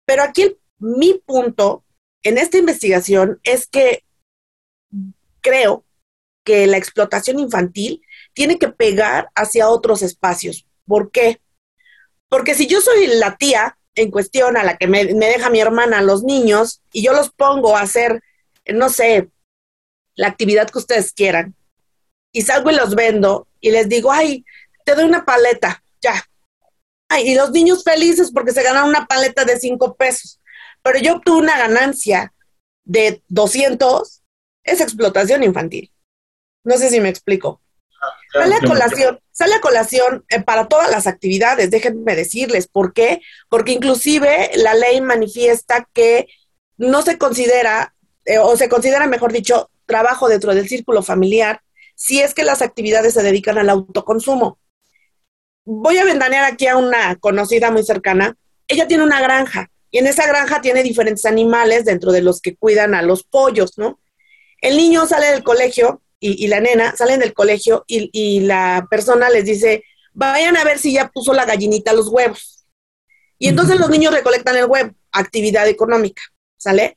Pero 0.04 0.22
aquí 0.22 0.54
mi 0.78 1.14
punto 1.14 1.82
en 2.22 2.36
esta 2.36 2.58
investigación 2.58 3.40
es 3.42 3.66
que 3.66 4.03
creo 5.44 5.84
que 6.42 6.66
la 6.66 6.78
explotación 6.78 7.38
infantil 7.38 8.02
tiene 8.32 8.58
que 8.58 8.68
pegar 8.68 9.30
hacia 9.36 9.68
otros 9.68 10.02
espacios. 10.02 10.66
¿Por 10.86 11.12
qué? 11.12 11.40
Porque 12.28 12.54
si 12.54 12.66
yo 12.66 12.80
soy 12.80 13.06
la 13.06 13.36
tía 13.36 13.78
en 13.94 14.10
cuestión 14.10 14.56
a 14.56 14.64
la 14.64 14.76
que 14.76 14.88
me, 14.88 15.04
deja 15.04 15.50
mi 15.50 15.60
hermana 15.60 16.02
los 16.02 16.24
niños 16.24 16.82
y 16.92 17.04
yo 17.04 17.12
los 17.12 17.30
pongo 17.30 17.76
a 17.76 17.82
hacer, 17.82 18.22
no 18.66 18.88
sé, 18.88 19.30
la 20.16 20.28
actividad 20.28 20.68
que 20.68 20.78
ustedes 20.78 21.12
quieran, 21.12 21.54
y 22.32 22.42
salgo 22.42 22.70
y 22.70 22.74
los 22.74 22.96
vendo 22.96 23.46
y 23.60 23.70
les 23.70 23.88
digo, 23.88 24.10
ay, 24.10 24.44
te 24.84 24.94
doy 24.94 25.04
una 25.04 25.24
paleta, 25.24 25.84
ya. 26.02 26.28
Ay, 27.08 27.30
y 27.30 27.34
los 27.36 27.52
niños 27.52 27.84
felices 27.84 28.32
porque 28.32 28.52
se 28.52 28.62
ganaron 28.62 28.88
una 28.88 29.06
paleta 29.06 29.44
de 29.44 29.58
cinco 29.60 29.94
pesos, 29.94 30.40
pero 30.82 30.98
yo 30.98 31.16
obtuve 31.16 31.38
una 31.38 31.56
ganancia 31.56 32.34
de 32.84 33.22
200, 33.28 34.23
es 34.64 34.80
explotación 34.80 35.42
infantil. 35.44 35.92
No 36.64 36.76
sé 36.76 36.90
si 36.90 37.00
me 37.00 37.10
explico. 37.10 37.60
Sale 38.32 38.56
a 38.56 38.60
colación, 38.60 39.20
sale 39.30 39.54
a 39.54 39.60
colación 39.60 40.24
eh, 40.28 40.42
para 40.42 40.66
todas 40.66 40.90
las 40.90 41.06
actividades, 41.06 41.70
déjenme 41.70 42.16
decirles. 42.16 42.66
¿Por 42.66 42.92
qué? 42.92 43.20
Porque 43.48 43.72
inclusive 43.72 44.50
la 44.56 44.74
ley 44.74 45.00
manifiesta 45.00 45.88
que 45.92 46.26
no 46.76 47.02
se 47.02 47.16
considera, 47.16 47.94
eh, 48.24 48.38
o 48.38 48.56
se 48.56 48.68
considera, 48.68 49.06
mejor 49.06 49.32
dicho, 49.32 49.70
trabajo 49.86 50.28
dentro 50.28 50.54
del 50.54 50.68
círculo 50.68 51.02
familiar 51.02 51.60
si 51.94 52.20
es 52.20 52.34
que 52.34 52.42
las 52.42 52.60
actividades 52.60 53.14
se 53.14 53.22
dedican 53.22 53.58
al 53.58 53.70
autoconsumo. 53.70 54.58
Voy 55.64 55.96
a 55.98 56.04
ventanear 56.04 56.44
aquí 56.44 56.66
a 56.66 56.76
una 56.76 57.16
conocida 57.16 57.70
muy 57.70 57.84
cercana. 57.84 58.36
Ella 58.68 58.88
tiene 58.88 59.04
una 59.04 59.20
granja 59.20 59.70
y 59.90 59.98
en 59.98 60.08
esa 60.08 60.26
granja 60.26 60.60
tiene 60.60 60.82
diferentes 60.82 61.24
animales 61.24 61.84
dentro 61.84 62.10
de 62.10 62.20
los 62.20 62.40
que 62.40 62.56
cuidan 62.56 62.94
a 62.94 63.02
los 63.02 63.22
pollos, 63.22 63.78
¿no? 63.78 64.00
El 64.64 64.78
niño 64.78 65.04
sale 65.04 65.26
del 65.26 65.42
colegio 65.42 66.00
y, 66.18 66.42
y 66.42 66.48
la 66.48 66.58
nena 66.58 66.96
salen 66.96 67.20
del 67.20 67.34
colegio 67.34 67.84
y, 67.86 68.08
y 68.12 68.40
la 68.40 68.86
persona 68.88 69.28
les 69.28 69.44
dice, 69.44 69.84
vayan 70.14 70.56
a 70.56 70.64
ver 70.64 70.78
si 70.78 70.94
ya 70.94 71.10
puso 71.10 71.34
la 71.34 71.44
gallinita 71.44 71.92
los 71.92 72.08
huevos. 72.08 72.64
Y 73.38 73.48
entonces 73.48 73.78
los 73.78 73.90
niños 73.90 74.14
recolectan 74.14 74.56
el 74.56 74.64
huevo, 74.64 74.94
actividad 75.12 75.68
económica, 75.68 76.22
¿sale? 76.56 76.96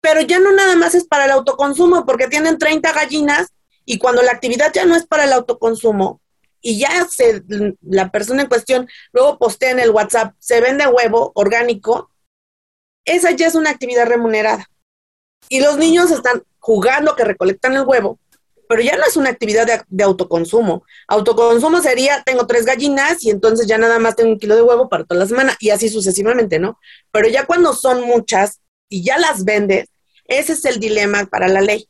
Pero 0.00 0.22
ya 0.22 0.40
no 0.40 0.50
nada 0.50 0.74
más 0.74 0.96
es 0.96 1.04
para 1.04 1.26
el 1.26 1.30
autoconsumo, 1.30 2.04
porque 2.04 2.26
tienen 2.26 2.58
30 2.58 2.92
gallinas 2.92 3.46
y 3.84 3.98
cuando 3.98 4.22
la 4.22 4.32
actividad 4.32 4.72
ya 4.72 4.84
no 4.84 4.96
es 4.96 5.06
para 5.06 5.22
el 5.22 5.32
autoconsumo 5.34 6.20
y 6.60 6.80
ya 6.80 7.06
se, 7.08 7.44
la 7.80 8.10
persona 8.10 8.42
en 8.42 8.48
cuestión 8.48 8.88
luego 9.12 9.38
postea 9.38 9.70
en 9.70 9.78
el 9.78 9.90
WhatsApp, 9.90 10.34
se 10.40 10.60
vende 10.60 10.84
huevo 10.88 11.30
orgánico, 11.36 12.10
esa 13.04 13.30
ya 13.30 13.46
es 13.46 13.54
una 13.54 13.70
actividad 13.70 14.06
remunerada. 14.06 14.68
Y 15.48 15.60
los 15.60 15.76
niños 15.76 16.10
están 16.10 16.42
jugando 16.58 17.14
que 17.14 17.24
recolectan 17.24 17.74
el 17.74 17.82
huevo, 17.86 18.18
pero 18.68 18.82
ya 18.82 18.96
no 18.96 19.04
es 19.04 19.16
una 19.16 19.30
actividad 19.30 19.66
de, 19.66 19.82
de 19.86 20.04
autoconsumo. 20.04 20.84
Autoconsumo 21.08 21.80
sería, 21.80 22.22
tengo 22.24 22.46
tres 22.46 22.64
gallinas 22.64 23.22
y 23.22 23.30
entonces 23.30 23.66
ya 23.66 23.78
nada 23.78 23.98
más 23.98 24.16
tengo 24.16 24.30
un 24.30 24.38
kilo 24.38 24.56
de 24.56 24.62
huevo 24.62 24.88
para 24.88 25.04
toda 25.04 25.20
la 25.20 25.26
semana 25.26 25.56
y 25.60 25.70
así 25.70 25.88
sucesivamente, 25.88 26.58
¿no? 26.58 26.78
Pero 27.10 27.28
ya 27.28 27.46
cuando 27.46 27.74
son 27.74 28.02
muchas 28.02 28.60
y 28.88 29.04
ya 29.04 29.18
las 29.18 29.44
vendes, 29.44 29.88
ese 30.26 30.54
es 30.54 30.64
el 30.64 30.80
dilema 30.80 31.26
para 31.26 31.48
la 31.48 31.60
ley. 31.60 31.88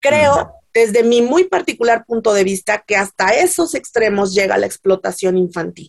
Creo, 0.00 0.52
desde 0.74 1.02
mi 1.02 1.22
muy 1.22 1.44
particular 1.44 2.04
punto 2.04 2.32
de 2.34 2.44
vista, 2.44 2.82
que 2.86 2.96
hasta 2.96 3.28
esos 3.28 3.74
extremos 3.74 4.34
llega 4.34 4.58
la 4.58 4.66
explotación 4.66 5.36
infantil. 5.36 5.88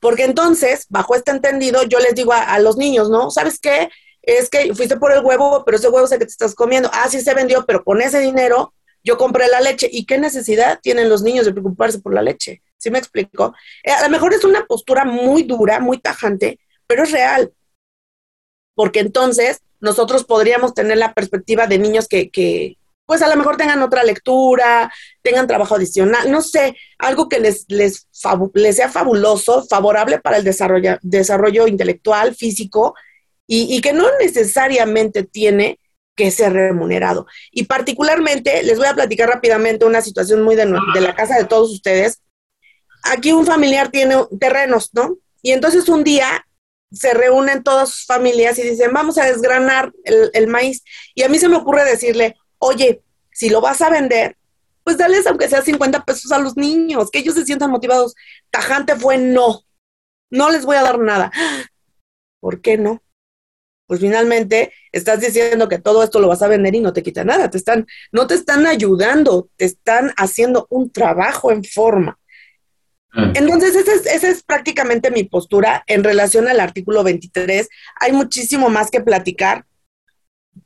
Porque 0.00 0.24
entonces, 0.24 0.86
bajo 0.88 1.14
este 1.14 1.30
entendido, 1.30 1.82
yo 1.84 1.98
les 1.98 2.14
digo 2.14 2.32
a, 2.32 2.42
a 2.42 2.58
los 2.58 2.76
niños, 2.76 3.08
¿no? 3.08 3.30
¿Sabes 3.30 3.58
qué? 3.58 3.88
Es 4.26 4.50
que 4.50 4.74
fuiste 4.74 4.96
por 4.96 5.12
el 5.12 5.24
huevo, 5.24 5.62
pero 5.64 5.78
ese 5.78 5.88
huevo 5.88 6.04
es 6.04 6.12
el 6.12 6.18
que 6.18 6.26
te 6.26 6.32
estás 6.32 6.54
comiendo. 6.54 6.90
Ah, 6.92 7.08
sí 7.08 7.20
se 7.20 7.32
vendió, 7.32 7.64
pero 7.64 7.84
con 7.84 8.02
ese 8.02 8.18
dinero 8.18 8.74
yo 9.04 9.16
compré 9.16 9.46
la 9.46 9.60
leche. 9.60 9.88
¿Y 9.90 10.04
qué 10.04 10.18
necesidad 10.18 10.80
tienen 10.82 11.08
los 11.08 11.22
niños 11.22 11.46
de 11.46 11.52
preocuparse 11.52 12.00
por 12.00 12.12
la 12.12 12.22
leche? 12.22 12.60
¿Sí 12.76 12.90
me 12.90 12.98
explico? 12.98 13.54
Eh, 13.84 13.92
a 13.92 14.02
lo 14.02 14.10
mejor 14.10 14.34
es 14.34 14.44
una 14.44 14.66
postura 14.66 15.04
muy 15.04 15.44
dura, 15.44 15.78
muy 15.78 15.98
tajante, 15.98 16.58
pero 16.88 17.04
es 17.04 17.12
real. 17.12 17.52
Porque 18.74 18.98
entonces 18.98 19.62
nosotros 19.80 20.24
podríamos 20.24 20.74
tener 20.74 20.98
la 20.98 21.14
perspectiva 21.14 21.68
de 21.68 21.78
niños 21.78 22.08
que, 22.08 22.76
pues 23.06 23.22
a 23.22 23.28
lo 23.28 23.36
mejor 23.36 23.56
tengan 23.56 23.80
otra 23.82 24.02
lectura, 24.02 24.92
tengan 25.22 25.46
trabajo 25.46 25.76
adicional, 25.76 26.30
no 26.30 26.42
sé, 26.42 26.76
algo 26.98 27.28
que 27.28 27.38
les, 27.38 27.64
les, 27.68 28.08
les 28.54 28.76
sea 28.76 28.90
fabuloso, 28.90 29.64
favorable 29.68 30.18
para 30.18 30.38
el 30.38 30.44
desarrollo, 30.44 30.98
desarrollo 31.02 31.68
intelectual, 31.68 32.34
físico, 32.34 32.94
y, 33.46 33.80
que 33.80 33.92
no 33.92 34.06
necesariamente 34.20 35.22
tiene 35.22 35.78
que 36.16 36.30
ser 36.30 36.52
remunerado. 36.52 37.26
Y 37.52 37.64
particularmente, 37.64 38.62
les 38.62 38.78
voy 38.78 38.86
a 38.86 38.94
platicar 38.94 39.28
rápidamente 39.28 39.84
una 39.84 40.02
situación 40.02 40.42
muy 40.42 40.56
de 40.56 40.66
la 40.66 41.14
casa 41.14 41.36
de 41.36 41.44
todos 41.44 41.70
ustedes. 41.70 42.22
Aquí 43.04 43.32
un 43.32 43.46
familiar 43.46 43.90
tiene 43.90 44.16
terrenos, 44.40 44.90
¿no? 44.94 45.18
Y 45.42 45.52
entonces 45.52 45.88
un 45.88 46.02
día 46.02 46.44
se 46.90 47.14
reúnen 47.14 47.62
todas 47.62 47.90
sus 47.90 48.06
familias 48.06 48.58
y 48.58 48.62
dicen, 48.62 48.92
vamos 48.92 49.18
a 49.18 49.26
desgranar 49.26 49.92
el, 50.04 50.30
el 50.32 50.46
maíz. 50.48 50.82
Y 51.14 51.22
a 51.22 51.28
mí 51.28 51.38
se 51.38 51.48
me 51.48 51.56
ocurre 51.56 51.84
decirle, 51.84 52.36
oye, 52.58 53.02
si 53.32 53.50
lo 53.50 53.60
vas 53.60 53.80
a 53.82 53.90
vender, 53.90 54.36
pues 54.82 54.98
dales 54.98 55.26
aunque 55.26 55.48
sea 55.48 55.62
50 55.62 56.04
pesos 56.04 56.32
a 56.32 56.38
los 56.38 56.56
niños, 56.56 57.10
que 57.10 57.18
ellos 57.18 57.34
se 57.34 57.44
sientan 57.44 57.70
motivados. 57.70 58.14
Tajante 58.50 58.96
fue 58.96 59.18
no, 59.18 59.62
no 60.30 60.50
les 60.50 60.64
voy 60.64 60.76
a 60.76 60.82
dar 60.82 60.98
nada. 60.98 61.30
¿Por 62.40 62.60
qué 62.60 62.78
no? 62.78 63.02
Pues 63.86 64.00
finalmente 64.00 64.72
estás 64.90 65.20
diciendo 65.20 65.68
que 65.68 65.78
todo 65.78 66.02
esto 66.02 66.18
lo 66.20 66.28
vas 66.28 66.42
a 66.42 66.48
vender 66.48 66.74
y 66.74 66.80
no 66.80 66.92
te 66.92 67.02
quita 67.02 67.24
nada, 67.24 67.50
te 67.50 67.58
están, 67.58 67.86
no 68.10 68.26
te 68.26 68.34
están 68.34 68.66
ayudando, 68.66 69.48
te 69.56 69.64
están 69.64 70.12
haciendo 70.16 70.66
un 70.70 70.90
trabajo 70.90 71.52
en 71.52 71.64
forma. 71.64 72.18
Entonces, 73.34 73.74
esa 73.74 73.94
es, 73.94 74.04
esa 74.04 74.28
es 74.28 74.42
prácticamente 74.42 75.10
mi 75.10 75.24
postura 75.24 75.82
en 75.86 76.04
relación 76.04 76.48
al 76.48 76.60
artículo 76.60 77.02
23. 77.02 77.66
Hay 78.00 78.12
muchísimo 78.12 78.68
más 78.68 78.90
que 78.90 79.00
platicar 79.00 79.64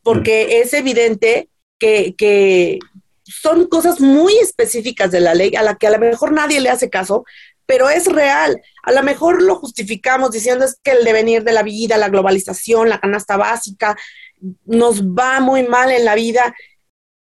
porque 0.03 0.61
es 0.61 0.75
evidente 0.75 1.49
que, 1.79 2.17
que 2.17 2.81
son 3.25 3.69
cosas 3.69 4.01
muy 4.01 4.37
específicas 4.39 5.13
de 5.13 5.21
la 5.21 5.35
ley 5.35 5.55
a 5.55 5.63
la 5.63 5.77
que 5.77 5.87
a 5.87 5.91
lo 5.91 5.99
mejor 6.01 6.33
nadie 6.33 6.61
le 6.61 6.71
hace 6.71 6.91
caso, 6.91 7.25
pero 7.71 7.89
es 7.89 8.07
real. 8.07 8.61
A 8.83 8.91
lo 8.91 9.01
mejor 9.05 9.41
lo 9.41 9.55
justificamos 9.55 10.33
diciendo 10.33 10.65
es 10.65 10.81
que 10.83 10.91
el 10.91 11.05
devenir 11.05 11.45
de 11.45 11.53
la 11.53 11.63
vida, 11.63 11.99
la 11.99 12.09
globalización, 12.09 12.89
la 12.89 12.99
canasta 12.99 13.37
básica, 13.37 13.97
nos 14.65 15.05
va 15.05 15.39
muy 15.39 15.63
mal 15.63 15.93
en 15.93 16.05
la 16.05 16.17
vida. 16.17 16.53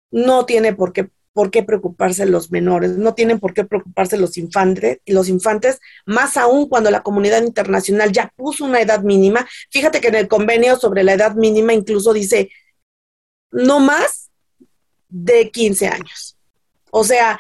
No 0.10 0.46
tiene 0.46 0.74
por 0.74 0.94
qué, 0.94 1.10
por 1.34 1.52
qué 1.52 1.64
preocuparse 1.64 2.26
los 2.26 2.50
menores, 2.50 2.92
no 2.92 3.14
tienen 3.14 3.42
por 3.42 3.54
qué 3.54 3.66
preocuparse 3.66 4.16
los 4.16 4.38
infantes, 4.38 5.00
los 5.06 5.28
infantes, 5.28 5.82
más 6.06 6.38
aún 6.38 6.70
cuando 6.70 6.92
la 6.92 7.04
comunidad 7.04 7.44
internacional 7.44 8.14
ya 8.14 8.32
puso 8.38 8.64
una 8.64 8.80
edad 8.80 9.02
mínima. 9.02 9.46
Fíjate 9.70 10.00
que 10.00 10.08
en 10.08 10.16
el 10.16 10.30
convenio 10.30 10.78
sobre 10.78 11.04
la 11.04 11.12
edad 11.12 11.36
mínima 11.36 11.74
incluso 11.74 12.14
dice 12.14 12.50
no 13.52 13.82
más 13.82 14.32
de 15.10 15.52
15 15.52 15.88
años. 15.90 16.38
O 16.90 17.04
sea, 17.04 17.38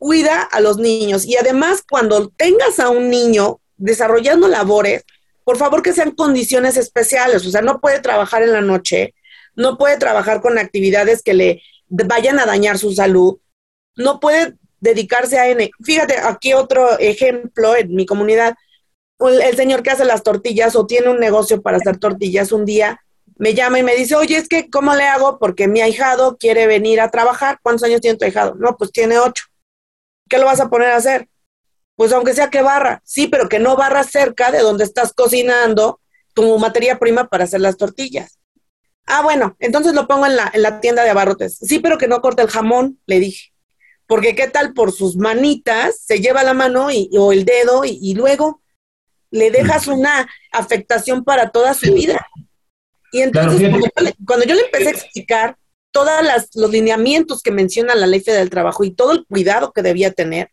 cuida 0.00 0.40
a 0.40 0.60
los 0.60 0.78
niños 0.78 1.26
y 1.26 1.36
además 1.36 1.84
cuando 1.88 2.30
tengas 2.30 2.80
a 2.80 2.88
un 2.88 3.10
niño 3.10 3.60
desarrollando 3.76 4.48
labores, 4.48 5.04
por 5.44 5.58
favor 5.58 5.82
que 5.82 5.92
sean 5.92 6.12
condiciones 6.12 6.78
especiales, 6.78 7.46
o 7.46 7.50
sea, 7.50 7.60
no 7.60 7.80
puede 7.80 8.00
trabajar 8.00 8.42
en 8.42 8.52
la 8.52 8.62
noche, 8.62 9.14
no 9.54 9.76
puede 9.76 9.98
trabajar 9.98 10.40
con 10.40 10.56
actividades 10.56 11.22
que 11.22 11.34
le 11.34 11.62
vayan 11.88 12.40
a 12.40 12.46
dañar 12.46 12.78
su 12.78 12.92
salud, 12.94 13.40
no 13.94 14.20
puede 14.20 14.54
dedicarse 14.80 15.38
a 15.38 15.48
N. 15.50 15.70
Fíjate, 15.84 16.16
aquí 16.16 16.54
otro 16.54 16.98
ejemplo 16.98 17.76
en 17.76 17.94
mi 17.94 18.06
comunidad, 18.06 18.54
el, 19.18 19.54
señor 19.54 19.82
que 19.82 19.90
hace 19.90 20.06
las 20.06 20.22
tortillas 20.22 20.76
o 20.76 20.86
tiene 20.86 21.10
un 21.10 21.20
negocio 21.20 21.60
para 21.60 21.76
hacer 21.76 21.98
tortillas 21.98 22.52
un 22.52 22.64
día 22.64 22.98
me 23.36 23.54
llama 23.54 23.78
y 23.78 23.82
me 23.82 23.94
dice, 23.94 24.14
oye, 24.16 24.36
es 24.36 24.48
que, 24.48 24.68
¿cómo 24.68 24.94
le 24.94 25.04
hago? 25.04 25.38
Porque 25.38 25.66
mi 25.66 25.80
ahijado 25.80 26.36
quiere 26.36 26.66
venir 26.66 27.00
a 27.00 27.10
trabajar. 27.10 27.58
¿Cuántos 27.62 27.84
años 27.84 28.02
tiene 28.02 28.18
tu 28.18 28.26
ahijado? 28.26 28.54
No, 28.56 28.76
pues 28.76 28.92
tiene 28.92 29.18
ocho. 29.18 29.44
¿Qué 30.30 30.38
lo 30.38 30.46
vas 30.46 30.60
a 30.60 30.70
poner 30.70 30.88
a 30.92 30.96
hacer? 30.96 31.28
Pues 31.96 32.12
aunque 32.12 32.32
sea 32.32 32.48
que 32.48 32.62
barra, 32.62 33.02
sí, 33.04 33.26
pero 33.26 33.48
que 33.48 33.58
no 33.58 33.76
barra 33.76 34.04
cerca 34.04 34.50
de 34.50 34.60
donde 34.60 34.84
estás 34.84 35.12
cocinando 35.12 36.00
como 36.34 36.56
materia 36.56 36.98
prima 36.98 37.28
para 37.28 37.44
hacer 37.44 37.60
las 37.60 37.76
tortillas. 37.76 38.38
Ah, 39.06 39.22
bueno, 39.22 39.56
entonces 39.58 39.92
lo 39.92 40.06
pongo 40.06 40.26
en 40.26 40.36
la, 40.36 40.48
en 40.54 40.62
la 40.62 40.80
tienda 40.80 41.02
de 41.02 41.10
abarrotes. 41.10 41.58
Sí, 41.58 41.80
pero 41.80 41.98
que 41.98 42.06
no 42.06 42.22
corte 42.22 42.42
el 42.42 42.48
jamón, 42.48 43.00
le 43.06 43.18
dije. 43.18 43.52
Porque 44.06 44.36
qué 44.36 44.48
tal 44.48 44.72
por 44.72 44.92
sus 44.92 45.16
manitas, 45.16 46.00
se 46.00 46.20
lleva 46.20 46.44
la 46.44 46.54
mano 46.54 46.90
y, 46.90 47.10
o 47.18 47.32
el 47.32 47.44
dedo 47.44 47.84
y, 47.84 47.98
y 48.00 48.14
luego 48.14 48.62
le 49.30 49.50
dejas 49.50 49.88
una 49.88 50.28
afectación 50.52 51.24
para 51.24 51.50
toda 51.50 51.74
su 51.74 51.92
vida. 51.92 52.24
Y 53.12 53.22
entonces, 53.22 53.58
Claro, 53.58 53.72
cuando, 53.72 53.88
yo 53.96 54.02
le, 54.04 54.14
cuando 54.24 54.46
yo 54.46 54.54
le 54.54 54.62
empecé 54.62 54.88
a 54.88 54.92
explicar 54.92 55.56
todos 55.92 56.10
los 56.54 56.70
lineamientos 56.70 57.42
que 57.42 57.50
menciona 57.50 57.94
la 57.94 58.06
ley 58.06 58.20
federal 58.20 58.44
del 58.44 58.50
trabajo 58.50 58.84
y 58.84 58.92
todo 58.92 59.12
el 59.12 59.24
cuidado 59.26 59.72
que 59.72 59.82
debía 59.82 60.12
tener, 60.12 60.50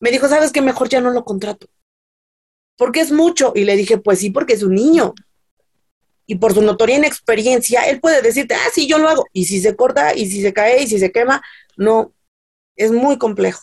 me 0.00 0.10
dijo, 0.10 0.28
¿sabes 0.28 0.52
qué? 0.52 0.62
Mejor 0.62 0.88
ya 0.88 1.00
no 1.00 1.10
lo 1.10 1.24
contrato. 1.24 1.66
Porque 2.76 3.00
es 3.00 3.12
mucho. 3.12 3.52
Y 3.54 3.64
le 3.64 3.76
dije, 3.76 3.98
pues 3.98 4.18
sí, 4.18 4.30
porque 4.30 4.54
es 4.54 4.62
un 4.62 4.74
niño. 4.74 5.14
Y 6.26 6.36
por 6.36 6.54
su 6.54 6.62
notoria 6.62 6.96
inexperiencia, 6.96 7.82
él 7.82 8.00
puede 8.00 8.22
decirte, 8.22 8.54
ah, 8.54 8.70
sí, 8.72 8.88
yo 8.88 8.98
lo 8.98 9.08
hago. 9.08 9.26
Y 9.32 9.44
si 9.44 9.60
se 9.60 9.76
corta, 9.76 10.14
y 10.14 10.26
si 10.26 10.40
se 10.40 10.52
cae, 10.52 10.82
y 10.82 10.86
si 10.86 10.98
se 10.98 11.12
quema, 11.12 11.42
no. 11.76 12.12
Es 12.76 12.90
muy 12.90 13.18
complejo. 13.18 13.60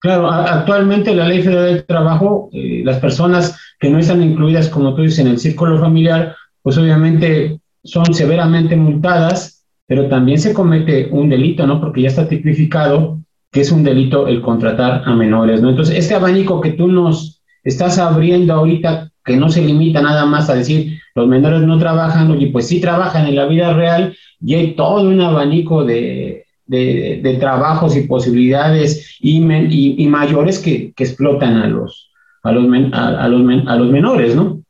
Claro, 0.00 0.28
actualmente 0.30 1.14
la 1.14 1.26
Ley 1.26 1.42
Federal 1.42 1.66
del 1.66 1.86
Trabajo, 1.86 2.50
eh, 2.52 2.82
las 2.84 2.98
personas 2.98 3.56
que 3.78 3.88
no 3.88 3.98
están 3.98 4.22
incluidas, 4.22 4.68
como 4.68 4.94
tú 4.94 5.02
dices, 5.02 5.20
en 5.20 5.28
el 5.28 5.38
círculo 5.38 5.80
familiar, 5.80 6.36
pues 6.62 6.76
obviamente 6.76 7.60
son 7.84 8.12
severamente 8.12 8.76
multadas, 8.76 9.55
pero 9.86 10.08
también 10.08 10.38
se 10.38 10.52
comete 10.52 11.08
un 11.10 11.28
delito, 11.28 11.66
¿no? 11.66 11.80
Porque 11.80 12.02
ya 12.02 12.08
está 12.08 12.28
tipificado 12.28 13.20
que 13.52 13.60
es 13.60 13.72
un 13.72 13.84
delito 13.84 14.26
el 14.26 14.42
contratar 14.42 15.02
a 15.06 15.14
menores, 15.14 15.62
¿no? 15.62 15.70
Entonces, 15.70 15.96
este 15.96 16.14
abanico 16.14 16.60
que 16.60 16.72
tú 16.72 16.88
nos 16.88 17.42
estás 17.64 17.98
abriendo 17.98 18.52
ahorita, 18.52 19.10
que 19.24 19.36
no 19.36 19.48
se 19.48 19.62
limita 19.62 20.02
nada 20.02 20.26
más 20.26 20.50
a 20.50 20.54
decir 20.54 20.98
los 21.14 21.26
menores 21.26 21.62
no 21.62 21.78
trabajan, 21.78 22.30
oye, 22.30 22.48
pues 22.48 22.68
sí 22.68 22.80
trabajan 22.80 23.26
en 23.26 23.36
la 23.36 23.46
vida 23.46 23.72
real 23.72 24.14
y 24.40 24.54
hay 24.54 24.74
todo 24.74 25.08
un 25.08 25.20
abanico 25.20 25.84
de, 25.84 26.44
de, 26.66 27.36
trabajos 27.40 27.96
y 27.96 28.02
posibilidades 28.02 29.16
y, 29.20 29.40
mayores 29.40 30.58
que, 30.58 30.92
que 30.94 31.04
explotan 31.04 31.56
a 31.56 31.66
los, 31.68 32.10
a 32.42 32.52
los, 32.52 32.66
a, 32.92 33.28
los, 33.28 33.66
a 33.66 33.76
los 33.76 33.90
menores, 33.90 34.36
¿no? 34.36 34.60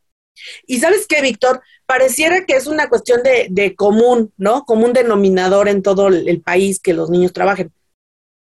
Y 0.66 0.80
sabes 0.80 1.06
qué, 1.06 1.22
Víctor, 1.22 1.62
pareciera 1.86 2.44
que 2.44 2.54
es 2.54 2.66
una 2.66 2.88
cuestión 2.88 3.22
de, 3.22 3.74
común, 3.76 4.32
¿no? 4.36 4.64
Común 4.64 4.92
denominador 4.92 5.68
en 5.68 5.82
todo 5.82 6.08
el, 6.08 6.28
el 6.28 6.40
país 6.40 6.80
que 6.80 6.94
los 6.94 7.10
niños 7.10 7.32
trabajen. 7.32 7.72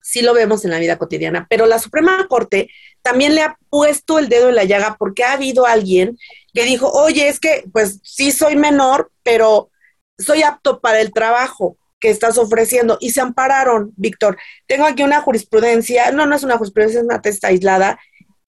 Sí 0.01 0.21
lo 0.21 0.33
vemos 0.33 0.65
en 0.65 0.71
la 0.71 0.79
vida 0.79 0.97
cotidiana, 0.97 1.45
pero 1.49 1.67
la 1.67 1.77
Suprema 1.77 2.27
Corte 2.27 2.69
también 3.01 3.35
le 3.35 3.41
ha 3.41 3.57
puesto 3.69 4.19
el 4.19 4.29
dedo 4.29 4.49
en 4.49 4.55
la 4.55 4.63
llaga 4.63 4.95
porque 4.97 5.23
ha 5.23 5.33
habido 5.33 5.65
alguien 5.65 6.17
que 6.53 6.63
dijo, 6.63 6.91
oye, 6.91 7.27
es 7.27 7.39
que 7.39 7.63
pues 7.71 7.99
sí 8.03 8.31
soy 8.31 8.55
menor, 8.55 9.11
pero 9.23 9.69
soy 10.17 10.43
apto 10.43 10.79
para 10.81 11.01
el 11.01 11.11
trabajo 11.11 11.77
que 11.99 12.09
estás 12.09 12.37
ofreciendo. 12.37 12.97
Y 12.99 13.11
se 13.11 13.21
ampararon, 13.21 13.93
Víctor. 13.95 14.37
Tengo 14.67 14.85
aquí 14.85 15.03
una 15.03 15.21
jurisprudencia, 15.21 16.11
no, 16.11 16.25
no 16.25 16.35
es 16.35 16.43
una 16.43 16.57
jurisprudencia, 16.57 16.99
es 16.99 17.05
una 17.05 17.21
testa 17.21 17.47
aislada, 17.47 17.99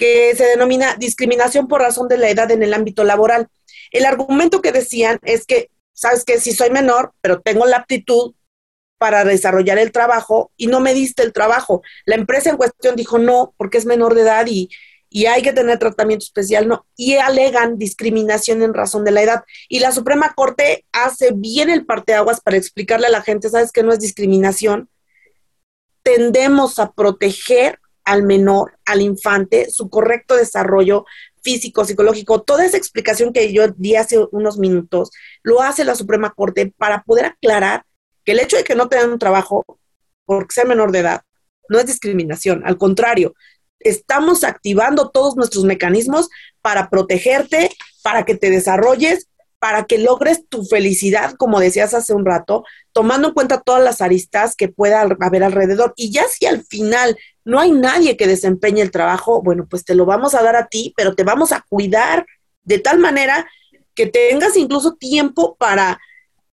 que 0.03 0.35
se 0.35 0.43
denomina 0.43 0.97
discriminación 0.97 1.69
por 1.69 1.79
razón 1.79 2.09
de 2.09 2.17
la 2.17 2.27
edad 2.27 2.51
en 2.51 2.61
el 2.61 2.73
ámbito 2.73 3.05
laboral. 3.05 3.47
El 3.89 4.05
argumento 4.05 4.61
que 4.61 4.73
decían 4.73 5.17
es 5.23 5.45
que, 5.45 5.69
sabes 5.93 6.25
que 6.25 6.41
si 6.41 6.51
soy 6.51 6.71
menor, 6.71 7.13
pero 7.21 7.39
tengo 7.39 7.65
la 7.65 7.77
aptitud 7.77 8.33
para 8.97 9.23
desarrollar 9.23 9.77
el 9.77 9.93
trabajo 9.93 10.51
y 10.57 10.67
no 10.67 10.81
me 10.81 10.93
diste 10.93 11.23
el 11.23 11.31
trabajo. 11.31 11.83
La 12.03 12.15
empresa 12.15 12.49
en 12.49 12.57
cuestión 12.57 12.97
dijo 12.97 13.17
no, 13.17 13.53
porque 13.55 13.77
es 13.77 13.85
menor 13.85 14.13
de 14.13 14.23
edad 14.23 14.45
y, 14.45 14.67
y 15.07 15.27
hay 15.27 15.41
que 15.41 15.53
tener 15.53 15.79
tratamiento 15.79 16.25
especial, 16.25 16.67
no. 16.67 16.85
Y 16.97 17.13
alegan 17.13 17.77
discriminación 17.77 18.61
en 18.61 18.73
razón 18.73 19.05
de 19.05 19.11
la 19.11 19.21
edad. 19.21 19.43
Y 19.69 19.79
la 19.79 19.93
Suprema 19.93 20.33
Corte 20.35 20.83
hace 20.91 21.31
bien 21.33 21.69
el 21.69 21.85
parteaguas 21.85 22.41
para 22.41 22.57
explicarle 22.57 23.07
a 23.07 23.11
la 23.11 23.21
gente, 23.21 23.49
sabes 23.49 23.71
que 23.71 23.83
no 23.83 23.93
es 23.93 24.01
discriminación. 24.01 24.89
Tendemos 26.03 26.77
a 26.77 26.91
proteger 26.91 27.79
al 28.03 28.23
menor, 28.23 28.77
al 28.85 29.01
infante, 29.01 29.69
su 29.69 29.89
correcto 29.89 30.35
desarrollo 30.35 31.05
físico, 31.41 31.85
psicológico, 31.85 32.41
toda 32.41 32.65
esa 32.65 32.77
explicación 32.77 33.33
que 33.33 33.51
yo 33.53 33.67
di 33.69 33.95
hace 33.95 34.17
unos 34.31 34.57
minutos, 34.57 35.11
lo 35.41 35.61
hace 35.61 35.83
la 35.83 35.95
Suprema 35.95 36.33
Corte 36.33 36.73
para 36.77 37.03
poder 37.03 37.25
aclarar 37.25 37.85
que 38.23 38.31
el 38.31 38.39
hecho 38.39 38.57
de 38.57 38.63
que 38.63 38.75
no 38.75 38.87
te 38.87 39.03
un 39.05 39.19
trabajo 39.19 39.65
porque 40.25 40.53
sea 40.53 40.65
menor 40.65 40.91
de 40.91 40.99
edad 40.99 41.21
no 41.69 41.79
es 41.79 41.85
discriminación, 41.85 42.63
al 42.65 42.77
contrario, 42.77 43.33
estamos 43.79 44.43
activando 44.43 45.09
todos 45.09 45.35
nuestros 45.35 45.65
mecanismos 45.65 46.29
para 46.61 46.89
protegerte, 46.89 47.71
para 48.01 48.25
que 48.25 48.35
te 48.35 48.49
desarrolles, 48.49 49.27
para 49.63 49.85
que 49.85 49.97
logres 49.97 50.45
tu 50.49 50.65
felicidad, 50.65 51.35
como 51.35 51.61
decías 51.61 51.93
hace 51.93 52.13
un 52.13 52.25
rato, 52.25 52.65
tomando 52.91 53.29
en 53.29 53.33
cuenta 53.33 53.61
todas 53.61 53.81
las 53.81 54.01
aristas 54.01 54.57
que 54.57 54.67
pueda 54.67 55.07
haber 55.21 55.41
alrededor. 55.41 55.93
Y 55.95 56.11
ya 56.11 56.27
si 56.27 56.45
al 56.45 56.65
final 56.65 57.17
no 57.45 57.61
hay 57.61 57.71
nadie 57.71 58.17
que 58.17 58.27
desempeñe 58.27 58.81
el 58.81 58.91
trabajo, 58.91 59.41
bueno, 59.41 59.65
pues 59.69 59.85
te 59.85 59.95
lo 59.95 60.05
vamos 60.05 60.35
a 60.35 60.43
dar 60.43 60.57
a 60.57 60.67
ti, 60.67 60.93
pero 60.97 61.15
te 61.15 61.23
vamos 61.23 61.53
a 61.53 61.63
cuidar 61.69 62.25
de 62.65 62.77
tal 62.79 62.99
manera 62.99 63.47
que 63.95 64.05
tengas 64.05 64.57
incluso 64.57 64.95
tiempo 64.95 65.55
para, 65.55 65.97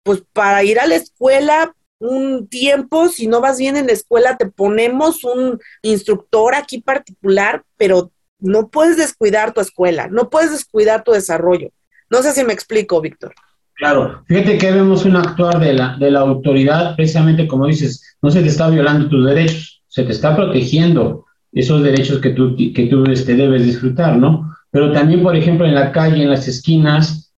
pues, 0.02 0.22
para 0.34 0.62
ir 0.62 0.78
a 0.78 0.86
la 0.86 0.96
escuela 0.96 1.74
un 2.00 2.46
tiempo, 2.46 3.08
si 3.08 3.26
no 3.26 3.40
vas 3.40 3.56
bien 3.56 3.78
en 3.78 3.86
la 3.86 3.94
escuela, 3.94 4.36
te 4.36 4.50
ponemos 4.50 5.24
un 5.24 5.58
instructor 5.80 6.54
aquí 6.54 6.82
particular, 6.82 7.64
pero 7.78 8.12
no 8.38 8.68
puedes 8.68 8.98
descuidar 8.98 9.54
tu 9.54 9.62
escuela, 9.62 10.08
no 10.08 10.28
puedes 10.28 10.50
descuidar 10.50 11.04
tu 11.04 11.12
desarrollo. 11.12 11.70
No 12.10 12.22
sé 12.22 12.32
si 12.32 12.44
me 12.44 12.52
explico, 12.52 13.00
Víctor. 13.00 13.34
Claro, 13.74 14.24
fíjate 14.26 14.58
que 14.58 14.72
vemos 14.72 15.04
un 15.04 15.16
actuar 15.16 15.60
de 15.60 15.72
la, 15.72 15.96
de 15.98 16.10
la 16.10 16.20
autoridad, 16.20 16.96
precisamente 16.96 17.46
como 17.46 17.66
dices, 17.66 18.16
no 18.20 18.30
se 18.30 18.42
te 18.42 18.48
está 18.48 18.68
violando 18.68 19.08
tus 19.08 19.24
derechos, 19.24 19.82
se 19.86 20.02
te 20.02 20.10
está 20.12 20.34
protegiendo 20.34 21.26
esos 21.52 21.82
derechos 21.82 22.18
que 22.20 22.30
tú, 22.30 22.56
que 22.56 22.86
tú 22.90 23.04
este, 23.04 23.36
debes 23.36 23.64
disfrutar, 23.64 24.16
¿no? 24.16 24.52
Pero 24.70 24.92
también, 24.92 25.22
por 25.22 25.36
ejemplo, 25.36 25.64
en 25.64 25.74
la 25.74 25.92
calle, 25.92 26.22
en 26.22 26.30
las 26.30 26.48
esquinas, 26.48 27.32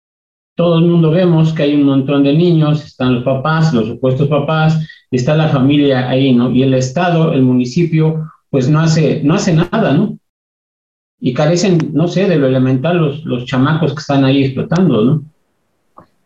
todo 0.56 0.80
el 0.80 0.86
mundo 0.86 1.12
vemos 1.12 1.54
que 1.54 1.64
hay 1.64 1.76
un 1.76 1.84
montón 1.84 2.24
de 2.24 2.34
niños, 2.34 2.86
están 2.86 3.16
los 3.16 3.24
papás, 3.24 3.74
los 3.74 3.88
supuestos 3.88 4.28
papás, 4.28 4.86
está 5.12 5.36
la 5.36 5.50
familia 5.50 6.10
ahí, 6.10 6.34
¿no? 6.34 6.52
Y 6.52 6.64
el 6.64 6.74
Estado, 6.74 7.34
el 7.34 7.44
municipio, 7.44 8.30
pues 8.50 8.70
no 8.70 8.80
hace, 8.80 9.22
no 9.24 9.36
hace 9.36 9.54
nada, 9.54 9.94
¿no? 9.94 10.18
Y 11.20 11.34
carecen, 11.34 11.92
no 11.94 12.08
sé, 12.08 12.28
de 12.28 12.38
lo 12.38 12.48
elemental 12.48 12.98
los, 12.98 13.26
los 13.26 13.46
chamacos 13.46 13.94
que 13.94 14.00
están 14.00 14.24
ahí 14.24 14.46
explotando, 14.46 15.04
¿no? 15.04 15.24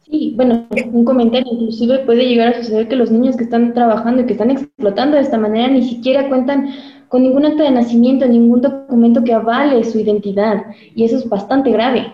Sí, 0.05 0.33
bueno, 0.35 0.67
un 0.91 1.05
comentario, 1.05 1.51
inclusive 1.51 1.99
puede 2.05 2.27
llegar 2.27 2.49
a 2.49 2.61
suceder 2.61 2.87
que 2.87 2.95
los 2.95 3.09
niños 3.09 3.35
que 3.35 3.45
están 3.45 3.73
trabajando 3.73 4.21
y 4.21 4.25
que 4.27 4.33
están 4.33 4.51
explotando 4.51 5.17
de 5.17 5.23
esta 5.23 5.39
manera 5.39 5.67
ni 5.69 5.87
siquiera 5.89 6.29
cuentan 6.29 6.69
con 7.07 7.23
ningún 7.23 7.45
acta 7.45 7.63
de 7.63 7.71
nacimiento, 7.71 8.27
ningún 8.27 8.61
documento 8.61 9.23
que 9.23 9.33
avale 9.33 9.83
su 9.83 9.99
identidad, 9.99 10.65
y 10.93 11.03
eso 11.03 11.17
es 11.17 11.27
bastante 11.27 11.71
grave. 11.71 12.13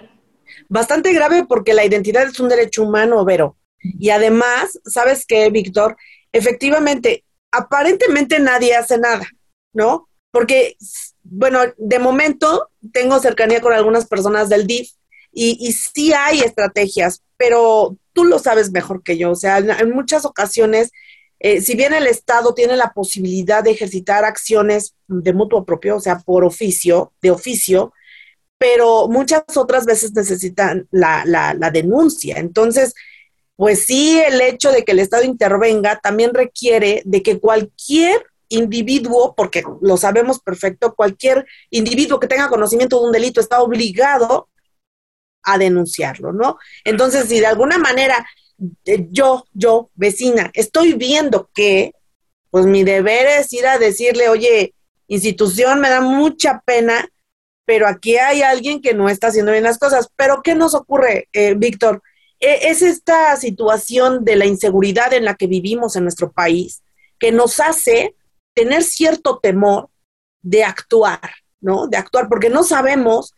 Bastante 0.70 1.14
grave 1.14 1.46
porque 1.46 1.74
la 1.74 1.86
identidad 1.86 2.24
es 2.24 2.40
un 2.40 2.50
derecho 2.50 2.84
humano, 2.84 3.24
Vero. 3.26 3.58
Y 3.82 4.10
además, 4.10 4.80
¿sabes 4.86 5.26
qué, 5.26 5.50
Víctor? 5.50 5.98
Efectivamente, 6.32 7.24
aparentemente 7.52 8.40
nadie 8.40 8.76
hace 8.76 8.98
nada, 8.98 9.26
¿no? 9.74 10.08
Porque, 10.32 10.76
bueno, 11.24 11.60
de 11.78 12.00
momento 12.00 12.69
tengo 12.94 13.20
cercanía 13.20 13.62
con 13.62 13.74
algunas 13.74 14.08
personas 14.08 14.50
del 14.50 14.68
DIF 14.68 14.92
y, 15.32 15.58
y 15.60 15.74
sí 15.74 16.14
hay 16.14 16.42
estrategias, 16.42 17.22
pero 17.38 17.98
tú 18.14 18.26
lo 18.26 18.40
sabes 18.40 18.72
mejor 18.72 19.04
que 19.04 19.18
yo. 19.18 19.32
O 19.32 19.36
sea, 19.36 19.60
en, 19.60 19.92
muchas 19.92 20.26
ocasiones, 20.26 20.92
eh, 21.40 21.62
si 21.62 21.76
bien 21.76 21.94
el 21.94 22.08
Estado 22.08 22.54
tiene 22.54 22.76
la 22.76 22.92
posibilidad 22.94 23.64
de 23.64 23.72
ejercitar 23.72 24.26
acciones 24.26 24.96
de 25.08 25.34
mutuo 25.34 25.66
propio, 25.66 25.98
o 25.98 26.00
sea, 26.00 26.20
por 26.20 26.44
oficio, 26.44 27.14
de 27.22 27.32
oficio, 27.32 27.94
pero 28.58 29.08
muchas 29.08 29.44
otras 29.56 29.86
veces 29.86 30.14
necesitan 30.14 30.88
la, 30.92 31.24
la, 31.26 31.54
la, 31.54 31.72
denuncia. 31.72 32.40
Entonces, 32.40 32.94
pues 33.56 33.86
sí, 33.86 34.20
el 34.20 34.42
hecho 34.42 34.72
de 34.72 34.84
que 34.84 34.92
el 34.92 35.00
Estado 35.00 35.24
intervenga 35.24 36.00
también 36.02 36.34
requiere 36.34 37.02
de 37.06 37.24
que 37.24 37.40
cualquier 37.40 38.22
individuo, 38.50 39.34
porque 39.36 39.64
lo 39.82 39.98
sabemos 39.98 40.40
perfecto, 40.40 40.96
cualquier 40.96 41.46
individuo 41.70 42.20
que 42.20 42.28
tenga 42.28 42.50
conocimiento 42.50 43.00
de 43.00 43.06
un 43.06 43.12
delito 43.12 43.40
está 43.40 43.62
obligado 43.62 44.50
a 45.44 45.58
denunciarlo, 45.58 46.34
¿no? 46.34 46.58
Entonces, 46.84 47.30
si 47.30 47.40
de 47.40 47.48
alguna 47.48 47.78
manera 47.78 48.28
yo, 49.10 49.46
yo, 49.54 49.90
vecina, 49.96 50.52
estoy 50.54 50.94
viendo 50.94 51.50
que 51.54 51.94
pues 52.50 52.66
mi 52.66 52.84
deber 52.84 53.28
es 53.28 53.54
ir 53.54 53.68
a 53.68 53.78
decirle, 53.78 54.28
oye, 54.28 54.74
institución, 55.08 55.80
me 55.80 55.90
da 55.90 56.02
mucha 56.02 56.62
pena, 56.66 57.08
pero 57.66 57.88
aquí 57.88 58.18
hay 58.18 58.42
alguien 58.42 58.82
que 58.82 58.94
no 58.94 59.08
está 59.08 59.28
haciendo 59.28 59.52
bien 59.52 59.64
las 59.64 59.78
cosas. 59.78 60.10
Pero 60.16 60.42
¿qué 60.44 60.56
nos 60.56 60.74
ocurre, 60.74 61.30
eh, 61.34 61.54
Víctor? 61.56 62.02
E, 62.40 62.70
es 62.70 62.82
esta 62.82 63.36
situación 63.36 64.26
de 64.26 64.36
la 64.36 64.46
inseguridad 64.46 65.14
en 65.14 65.26
la 65.26 65.36
que 65.36 65.48
vivimos 65.48 65.96
en 65.96 66.04
nuestro 66.04 66.32
país 66.32 66.82
que 67.20 67.32
nos 67.32 67.60
hace 67.60 68.16
tener 68.54 68.84
cierto 68.84 69.40
temor 69.42 69.90
de 70.42 70.64
actuar, 70.64 71.32
¿no? 71.62 71.88
De 71.88 71.98
actuar, 71.98 72.28
porque 72.30 72.50
no 72.50 72.64
sabemos, 72.64 73.36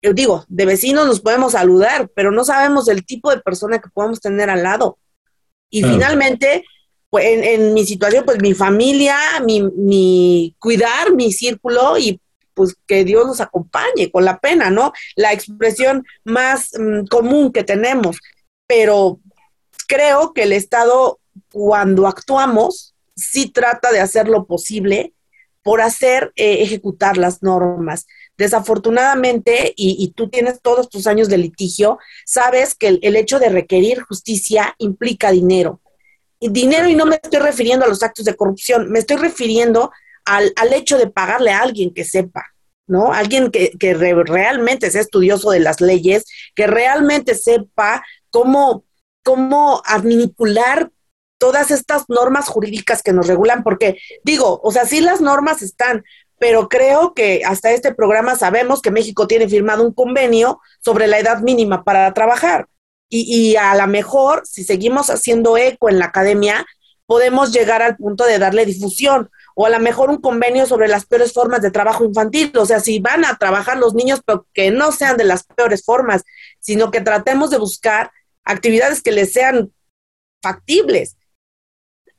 yo 0.00 0.12
digo, 0.12 0.44
de 0.48 0.66
vecinos 0.66 1.06
nos 1.06 1.20
podemos 1.20 1.52
saludar, 1.52 2.08
pero 2.14 2.30
no 2.30 2.44
sabemos 2.44 2.88
el 2.88 3.04
tipo 3.04 3.30
de 3.30 3.40
persona 3.40 3.78
que 3.78 3.90
podemos 3.90 4.20
tener 4.20 4.50
al 4.50 4.62
lado. 4.62 4.98
Y 5.70 5.82
finalmente, 5.82 6.64
pues 7.08 7.24
en, 7.26 7.72
mi 7.72 7.86
situación, 7.86 8.24
pues 8.24 8.40
mi 8.40 8.54
familia, 8.54 9.16
mi, 9.44 9.62
mi 9.62 10.54
cuidar 10.58 11.14
mi 11.14 11.32
círculo 11.32 11.96
y 11.98 12.20
pues 12.54 12.76
que 12.86 13.04
Dios 13.04 13.26
nos 13.26 13.40
acompañe 13.40 14.10
con 14.10 14.24
la 14.24 14.38
pena, 14.38 14.70
¿no? 14.70 14.92
La 15.16 15.32
expresión 15.32 16.04
más 16.24 16.70
mm, 16.78 17.06
común 17.06 17.52
que 17.52 17.64
tenemos. 17.64 18.18
Pero 18.66 19.20
creo 19.88 20.32
que 20.32 20.44
el 20.44 20.52
Estado, 20.52 21.18
cuando 21.50 22.06
actuamos, 22.06 22.91
sí 23.30 23.50
trata 23.50 23.92
de 23.92 24.00
hacer 24.00 24.28
lo 24.28 24.46
posible 24.46 25.14
por 25.62 25.80
hacer 25.80 26.32
eh, 26.36 26.62
ejecutar 26.62 27.16
las 27.16 27.42
normas. 27.42 28.06
Desafortunadamente, 28.36 29.72
y, 29.76 30.12
tú 30.16 30.28
tienes 30.28 30.60
todos 30.60 30.88
tus 30.88 31.06
años 31.06 31.28
de 31.28 31.38
litigio, 31.38 31.98
sabes 32.26 32.74
que 32.74 32.98
el, 33.00 33.16
hecho 33.16 33.38
de 33.38 33.48
requerir 33.48 34.02
justicia 34.02 34.74
implica 34.78 35.30
dinero. 35.30 35.80
Y 36.40 36.48
dinero, 36.48 36.88
y 36.88 36.96
no 36.96 37.06
me 37.06 37.20
estoy 37.22 37.38
refiriendo 37.38 37.84
a 37.84 37.88
los 37.88 38.02
actos 38.02 38.24
de 38.24 38.34
corrupción, 38.34 38.90
me 38.90 38.98
estoy 38.98 39.16
refiriendo 39.16 39.92
al, 40.24 40.52
hecho 40.72 40.98
de 40.98 41.08
pagarle 41.08 41.52
a 41.52 41.62
alguien 41.62 41.94
que 41.94 42.04
sepa, 42.04 42.44
¿no? 42.88 43.12
Alguien 43.12 43.52
que, 43.52 43.70
que 43.78 43.94
realmente 43.94 44.90
sea 44.90 45.02
estudioso 45.02 45.50
de 45.50 45.60
las 45.60 45.80
leyes, 45.80 46.24
que 46.56 46.66
realmente 46.66 47.36
sepa 47.36 48.04
cómo, 48.30 48.84
cómo 49.22 49.82
manipular 49.86 50.90
todas 51.42 51.72
estas 51.72 52.04
normas 52.08 52.48
jurídicas 52.48 53.02
que 53.02 53.12
nos 53.12 53.26
regulan, 53.26 53.64
porque 53.64 53.98
digo, 54.22 54.60
o 54.62 54.70
sea, 54.70 54.86
sí 54.86 55.00
las 55.00 55.20
normas 55.20 55.60
están, 55.60 56.04
pero 56.38 56.68
creo 56.68 57.14
que 57.14 57.42
hasta 57.44 57.72
este 57.72 57.92
programa 57.92 58.36
sabemos 58.36 58.80
que 58.80 58.92
México 58.92 59.26
tiene 59.26 59.48
firmado 59.48 59.82
un 59.82 59.92
convenio 59.92 60.60
sobre 60.78 61.08
la 61.08 61.18
edad 61.18 61.40
mínima 61.40 61.82
para 61.82 62.14
trabajar. 62.14 62.68
Y, 63.08 63.22
y 63.22 63.56
a 63.56 63.74
lo 63.74 63.88
mejor, 63.88 64.42
si 64.44 64.62
seguimos 64.62 65.10
haciendo 65.10 65.56
eco 65.56 65.88
en 65.88 65.98
la 65.98 66.04
academia, 66.04 66.64
podemos 67.06 67.52
llegar 67.52 67.82
al 67.82 67.96
punto 67.96 68.24
de 68.24 68.38
darle 68.38 68.64
difusión 68.64 69.28
o 69.56 69.66
a 69.66 69.70
lo 69.70 69.80
mejor 69.80 70.10
un 70.10 70.20
convenio 70.20 70.64
sobre 70.66 70.86
las 70.86 71.06
peores 71.06 71.32
formas 71.32 71.60
de 71.60 71.72
trabajo 71.72 72.04
infantil. 72.04 72.52
O 72.56 72.66
sea, 72.66 72.78
si 72.78 73.00
van 73.00 73.24
a 73.24 73.36
trabajar 73.36 73.78
los 73.78 73.94
niños, 73.94 74.20
pero 74.24 74.46
que 74.54 74.70
no 74.70 74.92
sean 74.92 75.16
de 75.16 75.24
las 75.24 75.42
peores 75.42 75.84
formas, 75.84 76.22
sino 76.60 76.92
que 76.92 77.00
tratemos 77.00 77.50
de 77.50 77.58
buscar 77.58 78.12
actividades 78.44 79.02
que 79.02 79.10
les 79.10 79.32
sean 79.32 79.72
factibles. 80.40 81.16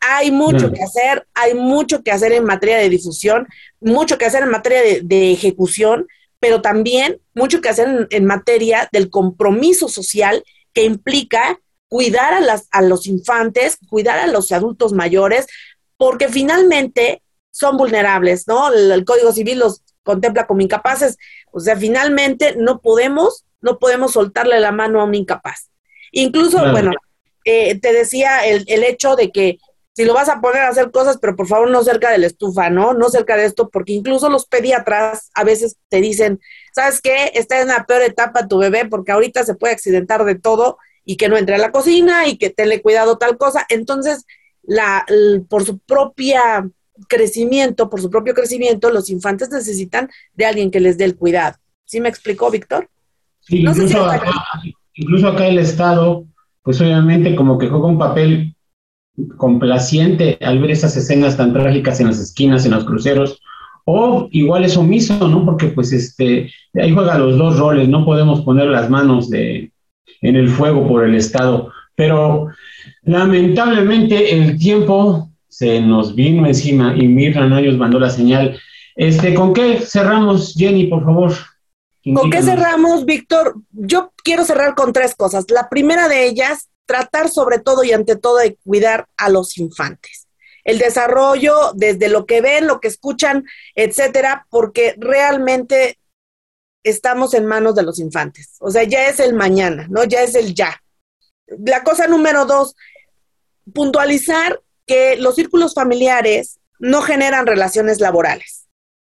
Hay 0.06 0.32
mucho 0.32 0.72
que 0.72 0.84
hacer, 0.84 1.26
hay 1.34 1.54
mucho 1.54 2.04
que 2.04 2.12
hacer 2.12 2.34
en 2.34 2.44
materia 2.44 2.78
de 2.78 2.90
difusión, 2.90 3.48
mucho 3.80 4.18
que 4.18 4.26
hacer 4.26 4.44
en 4.44 4.50
materia 4.50 5.00
de, 5.02 5.32
ejecución, 5.32 6.08
pero 6.40 6.62
también 6.62 7.22
mucho 7.34 7.62
que 7.62 7.70
hacer 7.70 8.08
en, 8.10 8.26
materia 8.26 8.90
del 8.92 9.10
compromiso 9.10 9.88
social 9.88 10.44
que 10.74 10.84
implica 10.84 11.60
cuidar 11.88 12.34
a, 12.34 12.42
las, 12.42 12.68
a 12.72 12.82
los 12.82 13.08
infantes, 13.08 13.78
cuidar 13.90 14.20
a 14.20 14.28
los 14.28 14.52
adultos 14.52 14.94
mayores, 14.94 15.48
porque 15.96 16.28
finalmente 16.28 17.22
son 17.52 17.78
vulnerables, 17.78 18.48
¿no? 18.48 18.74
El, 18.74 19.06
Código 19.06 19.32
Civil 19.32 19.60
los 19.60 19.84
contempla 20.02 20.48
como 20.48 20.62
incapaces, 20.62 21.18
o 21.52 21.60
sea, 21.60 21.78
finalmente 21.78 22.56
no 22.58 22.82
podemos, 22.82 23.46
no 23.62 23.80
podemos 23.80 24.12
soltarle 24.14 24.60
la 24.60 24.74
mano 24.74 25.00
a 25.00 25.06
un 25.06 25.16
incapaz. 25.16 25.70
Incluso, 26.12 26.60
bueno, 26.72 26.92
eh, 27.46 27.80
te 27.80 27.94
decía 27.94 28.46
el, 28.46 28.66
el, 28.68 28.84
hecho 28.84 29.16
de 29.16 29.32
que 29.32 29.60
si 29.94 30.06
lo 30.06 30.14
vas 30.14 30.28
a 30.28 30.42
poner 30.42 30.64
a 30.64 30.70
hacer 30.70 30.90
cosas, 30.90 31.18
pero 31.22 31.36
por 31.36 31.48
favor 31.48 31.70
no 31.70 31.84
cerca 31.84 32.12
de 32.12 32.18
la 32.18 32.26
estufa, 32.26 32.72
¿no? 32.72 32.94
No 32.94 33.10
cerca 33.10 33.38
de 33.38 33.46
esto, 33.46 33.70
porque 33.70 33.94
incluso 33.94 34.28
los 34.28 34.48
pediatras 34.48 35.30
a 35.36 35.44
veces 35.44 35.78
te 35.90 36.02
dicen, 36.02 36.40
¿sabes 36.74 37.00
qué? 37.00 37.32
Está 37.36 37.62
en 37.62 37.68
la 37.68 37.86
peor 37.86 38.02
etapa 38.02 38.48
tu 38.48 38.58
bebé 38.58 38.86
porque 38.86 39.12
ahorita 39.12 39.44
se 39.44 39.54
puede 39.54 39.74
accidentar 39.74 40.26
de 40.26 40.36
todo 40.36 40.78
y 41.06 41.16
que 41.18 41.30
no 41.30 41.38
entre 41.38 41.56
a 41.56 41.60
la 41.60 41.72
cocina 41.72 42.28
y 42.28 42.38
que 42.38 42.50
tenle 42.50 42.82
cuidado 42.82 43.20
tal 43.20 43.38
cosa. 43.38 43.68
Entonces, 43.70 44.26
la, 44.64 45.06
por 45.48 45.64
su 45.64 45.78
propia 45.78 46.68
crecimiento, 47.08 47.90
por 47.90 48.02
su 48.02 48.10
propio 48.10 48.34
crecimiento, 48.34 48.90
los 48.90 49.12
infantes 49.12 49.52
necesitan 49.52 50.10
de 50.34 50.46
alguien 50.46 50.72
que 50.72 50.80
les 50.80 50.98
dé 50.98 51.06
el 51.06 51.16
cuidado. 51.16 51.58
¿Sí 51.86 52.02
me 52.02 52.10
explicó, 52.10 52.50
Víctor? 52.50 52.90
Sí, 53.42 53.58
incluso, 53.60 54.06
acá, 54.06 54.32
incluso 54.96 55.28
acá 55.28 55.48
el 55.48 55.60
Estado, 55.60 56.26
pues 56.64 56.82
obviamente 56.82 57.36
como 57.36 57.60
que 57.60 57.68
juega 57.68 57.86
un 57.86 58.00
papel 58.00 58.56
complaciente 59.38 60.38
al 60.42 60.60
ver 60.60 60.72
esas 60.72 60.96
escenas 60.98 61.38
tan 61.38 61.54
trágicas 61.54 62.00
en 62.00 62.08
las 62.08 62.20
esquinas, 62.20 62.66
en 62.66 62.72
los 62.72 62.86
cruceros, 62.86 63.40
o 63.86 64.28
igual 64.32 64.64
es 64.64 64.78
omiso, 64.78 65.28
¿no? 65.28 65.46
Porque 65.46 65.68
pues 65.68 65.92
este, 65.92 66.52
ahí 66.74 66.92
juega 66.94 67.18
los 67.18 67.38
dos 67.38 67.60
roles, 67.60 67.90
no 67.90 68.06
podemos 68.06 68.42
poner 68.42 68.68
las 68.68 68.90
manos 68.90 69.30
de, 69.30 69.72
en 70.22 70.36
el 70.36 70.50
fuego 70.50 70.88
por 70.88 71.04
el 71.04 71.16
Estado, 71.16 71.72
pero 71.96 72.48
lamentablemente 73.04 74.36
el 74.36 74.58
tiempo 74.58 75.30
se 75.48 75.82
nos 75.82 76.16
vino 76.16 76.48
encima 76.48 76.96
y 76.96 77.08
Mirna 77.08 77.48
Nayos 77.48 77.78
mandó 77.78 78.00
la 78.00 78.10
señal. 78.10 78.60
Este, 78.96 79.34
¿Con 79.34 79.54
qué 79.54 79.80
cerramos, 79.80 80.56
Jenny, 80.58 80.88
por 80.88 81.04
favor? 81.04 81.34
¿Con 82.14 82.30
qué 82.30 82.42
cerramos, 82.42 83.06
Víctor? 83.06 83.56
Yo 83.72 84.12
quiero 84.24 84.44
cerrar 84.44 84.76
con 84.76 84.92
tres 84.92 85.16
cosas. 85.16 85.46
La 85.50 85.70
primera 85.70 86.08
de 86.08 86.28
ellas 86.28 86.70
tratar 86.86 87.30
sobre 87.30 87.60
todo 87.60 87.84
y 87.84 87.92
ante 87.92 88.16
todo 88.16 88.38
de 88.38 88.56
cuidar 88.64 89.08
a 89.18 89.30
los 89.30 89.58
infantes. 89.58 90.28
El 90.64 90.80
desarrollo 90.80 91.74
desde 91.76 92.08
lo 92.08 92.26
que 92.26 92.42
ven, 92.42 92.68
lo 92.68 92.80
que 92.80 92.88
escuchan, 92.88 93.46
etcétera, 93.76 94.48
porque 94.50 94.96
realmente 94.98 96.00
estamos 96.84 97.34
en 97.34 97.46
manos 97.46 97.76
de 97.76 97.84
los 97.84 98.00
infantes. 98.00 98.56
O 98.60 98.70
sea, 98.70 98.84
ya 98.84 99.08
es 99.08 99.20
el 99.20 99.34
mañana, 99.34 99.88
¿no? 99.90 100.04
Ya 100.04 100.22
es 100.22 100.36
el 100.36 100.54
ya. 100.54 100.82
La 101.48 101.84
cosa 101.84 102.08
número 102.08 102.46
dos, 102.46 102.76
puntualizar 103.74 104.62
que 104.86 105.16
los 105.18 105.36
círculos 105.36 105.74
familiares 105.74 106.60
no 106.80 107.02
generan 107.02 107.48
relaciones 107.48 108.00
laborales, 108.00 108.68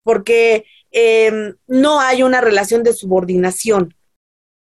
porque 0.02 0.64
em, 0.90 1.56
no 1.66 2.00
hay 2.00 2.22
una 2.22 2.40
relación 2.40 2.82
de 2.82 2.94
subordinación. 2.94 3.94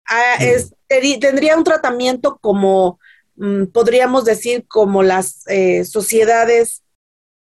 Ah, 0.05 0.35
es, 0.39 0.74
tendría 1.19 1.57
un 1.57 1.63
tratamiento 1.63 2.37
como, 2.41 2.99
mm, 3.35 3.65
podríamos 3.67 4.25
decir, 4.25 4.65
como 4.67 5.03
las 5.03 5.47
eh, 5.47 5.85
sociedades, 5.85 6.83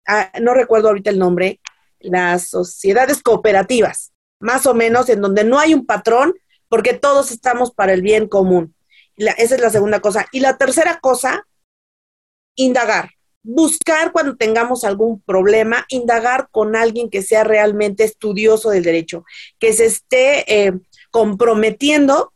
ah, 0.06 0.30
no 0.40 0.54
recuerdo 0.54 0.88
ahorita 0.88 1.10
el 1.10 1.18
nombre, 1.18 1.60
las 2.00 2.48
sociedades 2.48 3.22
cooperativas, 3.22 4.12
más 4.40 4.66
o 4.66 4.74
menos, 4.74 5.08
en 5.08 5.20
donde 5.20 5.44
no 5.44 5.58
hay 5.58 5.74
un 5.74 5.86
patrón, 5.86 6.34
porque 6.68 6.94
todos 6.94 7.30
estamos 7.30 7.72
para 7.72 7.92
el 7.92 8.02
bien 8.02 8.28
común. 8.28 8.74
esa 9.16 9.54
es 9.54 9.60
la 9.60 9.70
segunda 9.70 10.00
cosa. 10.00 10.26
Y 10.32 10.40
la 10.40 10.56
tercera 10.58 10.98
cosa, 11.00 11.46
indagar. 12.56 13.10
Buscar 13.42 14.10
cuando 14.10 14.36
tengamos 14.36 14.84
algún 14.84 15.20
problema, 15.20 15.84
indagar 15.88 16.48
con 16.50 16.76
alguien 16.76 17.10
que 17.10 17.22
sea 17.22 17.44
realmente 17.44 18.02
estudioso 18.02 18.70
del 18.70 18.82
derecho, 18.82 19.24
que 19.58 19.72
se 19.72 19.84
esté 19.86 20.66
eh, 20.66 20.72
comprometiendo 21.10 22.33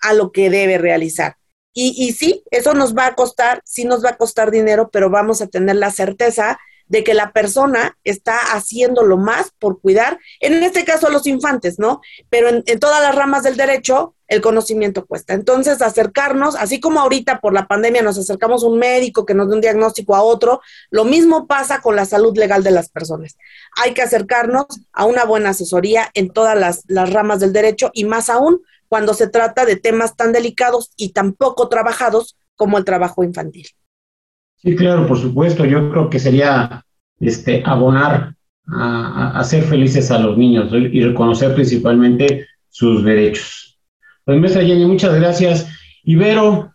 a 0.00 0.12
lo 0.12 0.32
que 0.32 0.50
debe 0.50 0.78
realizar. 0.78 1.36
Y, 1.72 1.94
y 1.96 2.12
sí, 2.12 2.42
eso 2.50 2.72
nos 2.72 2.96
va 2.96 3.06
a 3.06 3.14
costar, 3.14 3.60
sí 3.64 3.84
nos 3.84 4.04
va 4.04 4.10
a 4.10 4.16
costar 4.16 4.50
dinero, 4.50 4.90
pero 4.90 5.10
vamos 5.10 5.42
a 5.42 5.46
tener 5.46 5.76
la 5.76 5.90
certeza 5.90 6.58
de 6.88 7.02
que 7.02 7.14
la 7.14 7.32
persona 7.32 7.96
está 8.04 8.38
haciendo 8.52 9.02
lo 9.02 9.16
más 9.16 9.52
por 9.58 9.80
cuidar, 9.80 10.18
en 10.40 10.62
este 10.62 10.84
caso 10.84 11.06
a 11.06 11.10
los 11.10 11.26
infantes, 11.26 11.78
¿no? 11.78 12.00
Pero 12.30 12.48
en, 12.48 12.78
todas 12.78 13.02
las 13.02 13.14
ramas 13.14 13.42
del 13.42 13.56
derecho, 13.56 14.14
el 14.28 14.40
conocimiento 14.40 15.06
cuesta. 15.06 15.34
Entonces, 15.34 15.82
acercarnos, 15.82 16.54
así 16.56 16.80
como 16.80 17.00
ahorita 17.00 17.40
por 17.40 17.52
la 17.52 17.66
pandemia 17.66 18.02
nos 18.02 18.18
acercamos 18.18 18.62
a 18.62 18.68
un 18.68 18.78
médico 18.78 19.26
que 19.26 19.34
nos 19.34 19.48
dé 19.48 19.54
un 19.54 19.60
diagnóstico 19.60 20.14
a 20.14 20.22
otro, 20.22 20.60
lo 20.90 21.04
mismo 21.04 21.46
pasa 21.46 21.80
con 21.80 21.96
la 21.96 22.04
salud 22.06 22.36
legal 22.36 22.62
de 22.62 22.70
las 22.70 22.88
personas. 22.88 23.36
Hay 23.76 23.94
que 23.94 24.02
acercarnos 24.02 24.66
a 24.92 25.04
una 25.04 25.24
buena 25.24 25.50
asesoría 25.50 26.10
en 26.14 26.30
todas 26.30 26.58
las, 26.58 26.84
las 26.86 27.12
ramas 27.12 27.40
del 27.40 27.52
derecho 27.52 27.90
y 27.94 28.04
más 28.04 28.28
aún 28.28 28.62
cuando 28.88 29.14
se 29.14 29.28
trata 29.28 29.64
de 29.64 29.76
temas 29.76 30.16
tan 30.16 30.32
delicados 30.32 30.90
y 30.96 31.10
tan 31.12 31.32
poco 31.32 31.68
trabajados 31.68 32.36
como 32.54 32.78
el 32.78 32.84
trabajo 32.84 33.24
infantil. 33.24 33.66
Sí, 34.56 34.74
claro, 34.74 35.06
por 35.06 35.18
supuesto. 35.18 35.64
Yo 35.64 35.90
creo 35.90 36.10
que 36.10 36.18
sería 36.18 36.84
este, 37.20 37.62
abonar 37.64 38.34
a, 38.66 39.38
hacer 39.38 39.62
felices 39.64 40.10
a 40.10 40.18
los 40.18 40.36
niños 40.36 40.72
y 40.72 41.02
reconocer 41.02 41.54
principalmente 41.54 42.46
sus 42.68 43.04
derechos. 43.04 43.78
Pues, 44.24 44.40
maestra 44.40 44.64
Jenny, 44.64 44.86
muchas 44.86 45.14
gracias. 45.14 45.68
Ibero, 46.04 46.72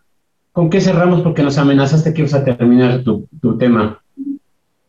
¿con 0.51 0.70
qué 0.70 0.80
cerramos? 0.80 1.22
Porque 1.22 1.43
nos 1.43 1.57
amenazaste 1.57 2.14
que 2.14 2.22
ibas 2.22 2.34
a 2.34 2.43
terminar 2.45 3.03
tu, 3.03 3.28
tu 3.41 3.57
tema. 3.57 4.01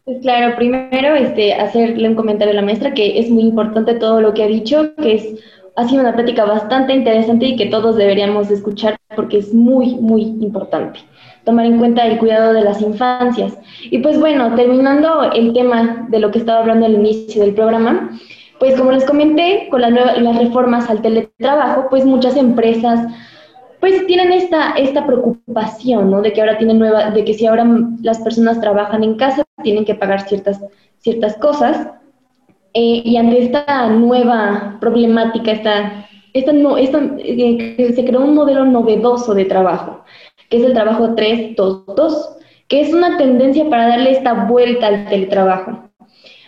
Pues 0.05 0.21
claro, 0.21 0.57
primero 0.57 1.15
este, 1.15 1.55
hacerle 1.55 2.09
un 2.09 2.17
comentario 2.17 2.53
a 2.53 2.57
la 2.57 2.63
maestra 2.63 2.93
que 2.93 3.21
es 3.21 3.31
muy 3.31 3.45
importante 3.45 3.95
todo 3.95 4.21
lo 4.21 4.35
que 4.35 4.43
ha 4.43 4.49
dicho, 4.49 4.95
que 4.97 5.15
es 5.15 5.45
ha 5.77 5.89
sido 5.89 6.03
una 6.03 6.15
plática 6.15 6.45
bastante 6.45 6.93
interesante 6.93 7.47
y 7.47 7.57
que 7.57 7.67
todos 7.67 7.97
deberíamos 7.97 8.51
escuchar 8.51 8.97
porque 9.15 9.39
es 9.39 9.55
muy, 9.55 9.95
muy 9.97 10.23
importante 10.23 11.01
tomar 11.45 11.67
en 11.67 11.79
cuenta 11.79 12.07
el 12.07 12.19
cuidado 12.19 12.53
de 12.53 12.63
las 12.63 12.81
infancias. 12.81 13.59
Y 13.83 13.99
pues 13.99 14.19
bueno, 14.19 14.55
terminando 14.55 15.33
el 15.33 15.53
tema 15.53 16.07
de 16.09 16.21
lo 16.21 16.31
que 16.31 16.39
estaba 16.39 16.61
hablando 16.61 16.87
al 16.87 16.95
inicio 16.95 17.43
del 17.43 17.55
programa, 17.55 18.11
pues 18.59 18.79
como 18.79 18.93
les 18.93 19.05
comenté, 19.05 19.67
con 19.71 19.81
las, 19.81 19.93
las 19.93 20.39
reformas 20.39 20.89
al 20.89 21.03
teletrabajo, 21.03 21.89
pues 21.91 22.05
muchas 22.05 22.37
empresas 22.37 23.13
pues 23.81 24.07
tienen 24.07 24.31
esta, 24.33 24.75
esta 24.75 25.05
preocupación, 25.05 26.09
¿no? 26.09 26.23
De 26.23 26.33
que 26.33 26.41
ahora 26.41 26.57
tienen 26.57 26.79
nueva, 26.79 27.11
de 27.11 27.25
que 27.25 27.35
si 27.35 27.47
ahora 27.47 27.67
las 28.01 28.21
personas 28.21 28.61
trabajan 28.61 29.03
en 29.03 29.17
casa, 29.17 29.43
tienen 29.65 29.85
que 29.85 29.97
pagar 29.97 30.21
ciertas, 30.29 30.61
ciertas 30.99 31.37
cosas. 31.39 31.89
Eh, 32.75 33.03
y 33.05 33.17
ante 33.17 33.43
esta 33.43 33.89
nueva 33.89 34.79
problemática, 34.81 35.53
esta, 35.53 36.07
esta, 36.33 36.53
esta 36.79 37.01
eh, 37.19 37.93
se 37.95 38.05
creó 38.05 38.23
un 38.23 38.35
modelo 38.35 38.65
novedoso 38.65 39.35
de 39.35 39.45
trabajo, 39.45 40.05
que 40.49 40.57
es 40.57 40.65
el 40.65 40.73
trabajo 40.73 41.15
322, 41.15 42.39
que 42.69 42.81
es 42.81 42.95
una 42.95 43.19
tendencia 43.19 43.69
para 43.69 43.89
darle 43.89 44.13
esta 44.13 44.47
vuelta 44.47 44.87
al 44.87 45.09
teletrabajo. 45.09 45.91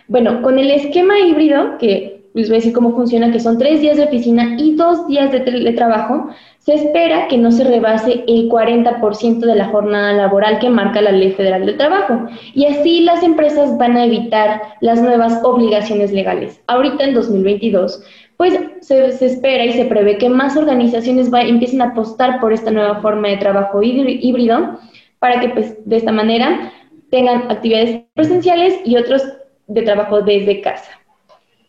Bueno, 0.07 0.41
con 0.41 0.57
el 0.57 0.71
esquema 0.71 1.19
híbrido, 1.19 1.77
que 1.77 2.14
les 2.35 2.49
voy 2.49 2.57
a 2.57 2.59
decir 2.59 2.73
cómo 2.73 2.93
funciona, 2.93 3.31
que 3.31 3.39
son 3.39 3.57
tres 3.57 3.79
días 3.79 3.95
de 3.95 4.03
oficina 4.03 4.57
y 4.59 4.75
dos 4.75 5.07
días 5.07 5.31
de 5.31 5.39
teletrabajo, 5.39 6.29
se 6.59 6.73
espera 6.73 7.29
que 7.29 7.37
no 7.37 7.49
se 7.49 7.63
rebase 7.63 8.25
el 8.27 8.49
40% 8.49 9.39
de 9.39 9.55
la 9.55 9.65
jornada 9.67 10.11
laboral 10.11 10.59
que 10.59 10.69
marca 10.69 11.01
la 11.01 11.11
Ley 11.11 11.31
Federal 11.31 11.65
del 11.65 11.77
Trabajo. 11.77 12.27
Y 12.53 12.65
así 12.65 13.01
las 13.01 13.23
empresas 13.23 13.77
van 13.77 13.95
a 13.95 14.03
evitar 14.03 14.61
las 14.81 15.01
nuevas 15.01 15.39
obligaciones 15.43 16.11
legales. 16.11 16.61
Ahorita 16.67 17.05
en 17.05 17.13
2022, 17.13 18.03
pues 18.35 18.59
se, 18.81 19.05
espera 19.25 19.63
y 19.63 19.71
se 19.71 19.85
prevé 19.85 20.17
que 20.17 20.27
más 20.27 20.57
organizaciones 20.57 21.31
empiecen 21.31 21.81
a 21.81 21.91
apostar 21.91 22.41
por 22.41 22.51
esta 22.51 22.69
nueva 22.69 22.99
forma 23.01 23.29
de 23.29 23.37
trabajo 23.37 23.81
híbrido 23.81 24.77
para 25.19 25.39
que 25.39 25.49
pues, 25.49 25.77
de 25.85 25.95
esta 25.95 26.11
manera 26.11 26.73
tengan 27.11 27.49
actividades 27.49 28.01
presenciales 28.13 28.77
y 28.83 28.97
otros 28.97 29.23
de 29.67 29.83
trabajo 29.83 30.21
desde 30.21 30.59
casa. 30.59 31.04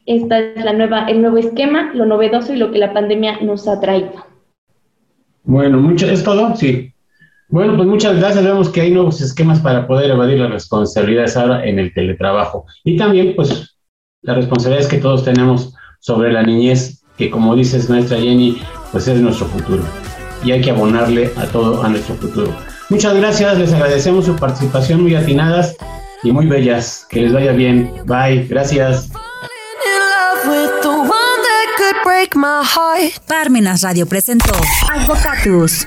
Esta 0.07 0.39
es 0.39 0.65
la 0.65 0.73
nueva, 0.73 1.07
el 1.09 1.21
nuevo 1.21 1.37
esquema, 1.37 1.93
lo 1.93 2.07
novedoso 2.07 2.55
y 2.55 2.57
lo 2.57 2.71
que 2.71 2.79
la 2.79 2.93
pandemia 2.93 3.41
nos 3.41 3.67
ha 3.67 3.81
traído. 3.81 4.13
Bueno, 5.43 5.79
mucho, 5.79 6.07
¿es 6.07 6.23
todo? 6.23 6.55
Sí. 6.55 6.93
Bueno, 7.49 7.77
pues 7.77 7.89
muchas 7.89 8.17
gracias. 8.17 8.45
Vemos 8.45 8.69
que 8.69 8.83
hay 8.83 8.91
nuevos 8.93 9.21
esquemas 9.21 9.61
para 9.61 9.87
poder 9.87 10.11
evadir 10.11 10.39
las 10.39 10.51
responsabilidades 10.51 11.37
ahora 11.37 11.65
en 11.67 11.79
el 11.79 11.93
teletrabajo. 11.93 12.67
Y 12.85 12.97
también, 12.97 13.35
pues, 13.35 13.77
las 14.23 14.37
responsabilidades 14.37 14.89
que 14.89 14.99
todos 14.99 15.25
tenemos 15.25 15.75
sobre 16.01 16.33
la 16.33 16.43
niñez, 16.43 17.03
que 17.17 17.31
como 17.31 17.57
dices, 17.57 17.91
nuestra 17.91 18.19
Jenny, 18.19 18.59
pues 18.93 19.09
es 19.09 19.21
nuestro 19.21 19.47
futuro. 19.47 19.83
Y 20.45 20.53
hay 20.53 20.61
que 20.61 20.71
abonarle 20.71 21.31
a 21.37 21.47
todo 21.47 21.83
a 21.83 21.89
nuestro 21.89 22.15
futuro. 22.17 22.55
Muchas 22.91 23.17
gracias, 23.17 23.59
les 23.59 23.73
agradecemos 23.73 24.27
su 24.27 24.37
participación 24.37 25.03
muy 25.03 25.17
atinadas 25.17 25.77
y 26.23 26.31
muy 26.31 26.47
bellas. 26.47 27.07
Que 27.11 27.23
les 27.23 27.33
vaya 27.33 27.53
bien. 27.53 27.91
Bye, 28.07 28.47
gracias. 28.49 29.11
Parmenas 33.27 33.83
Radio 33.83 34.07
presentó 34.07 34.53
Advocatus. 34.93 35.87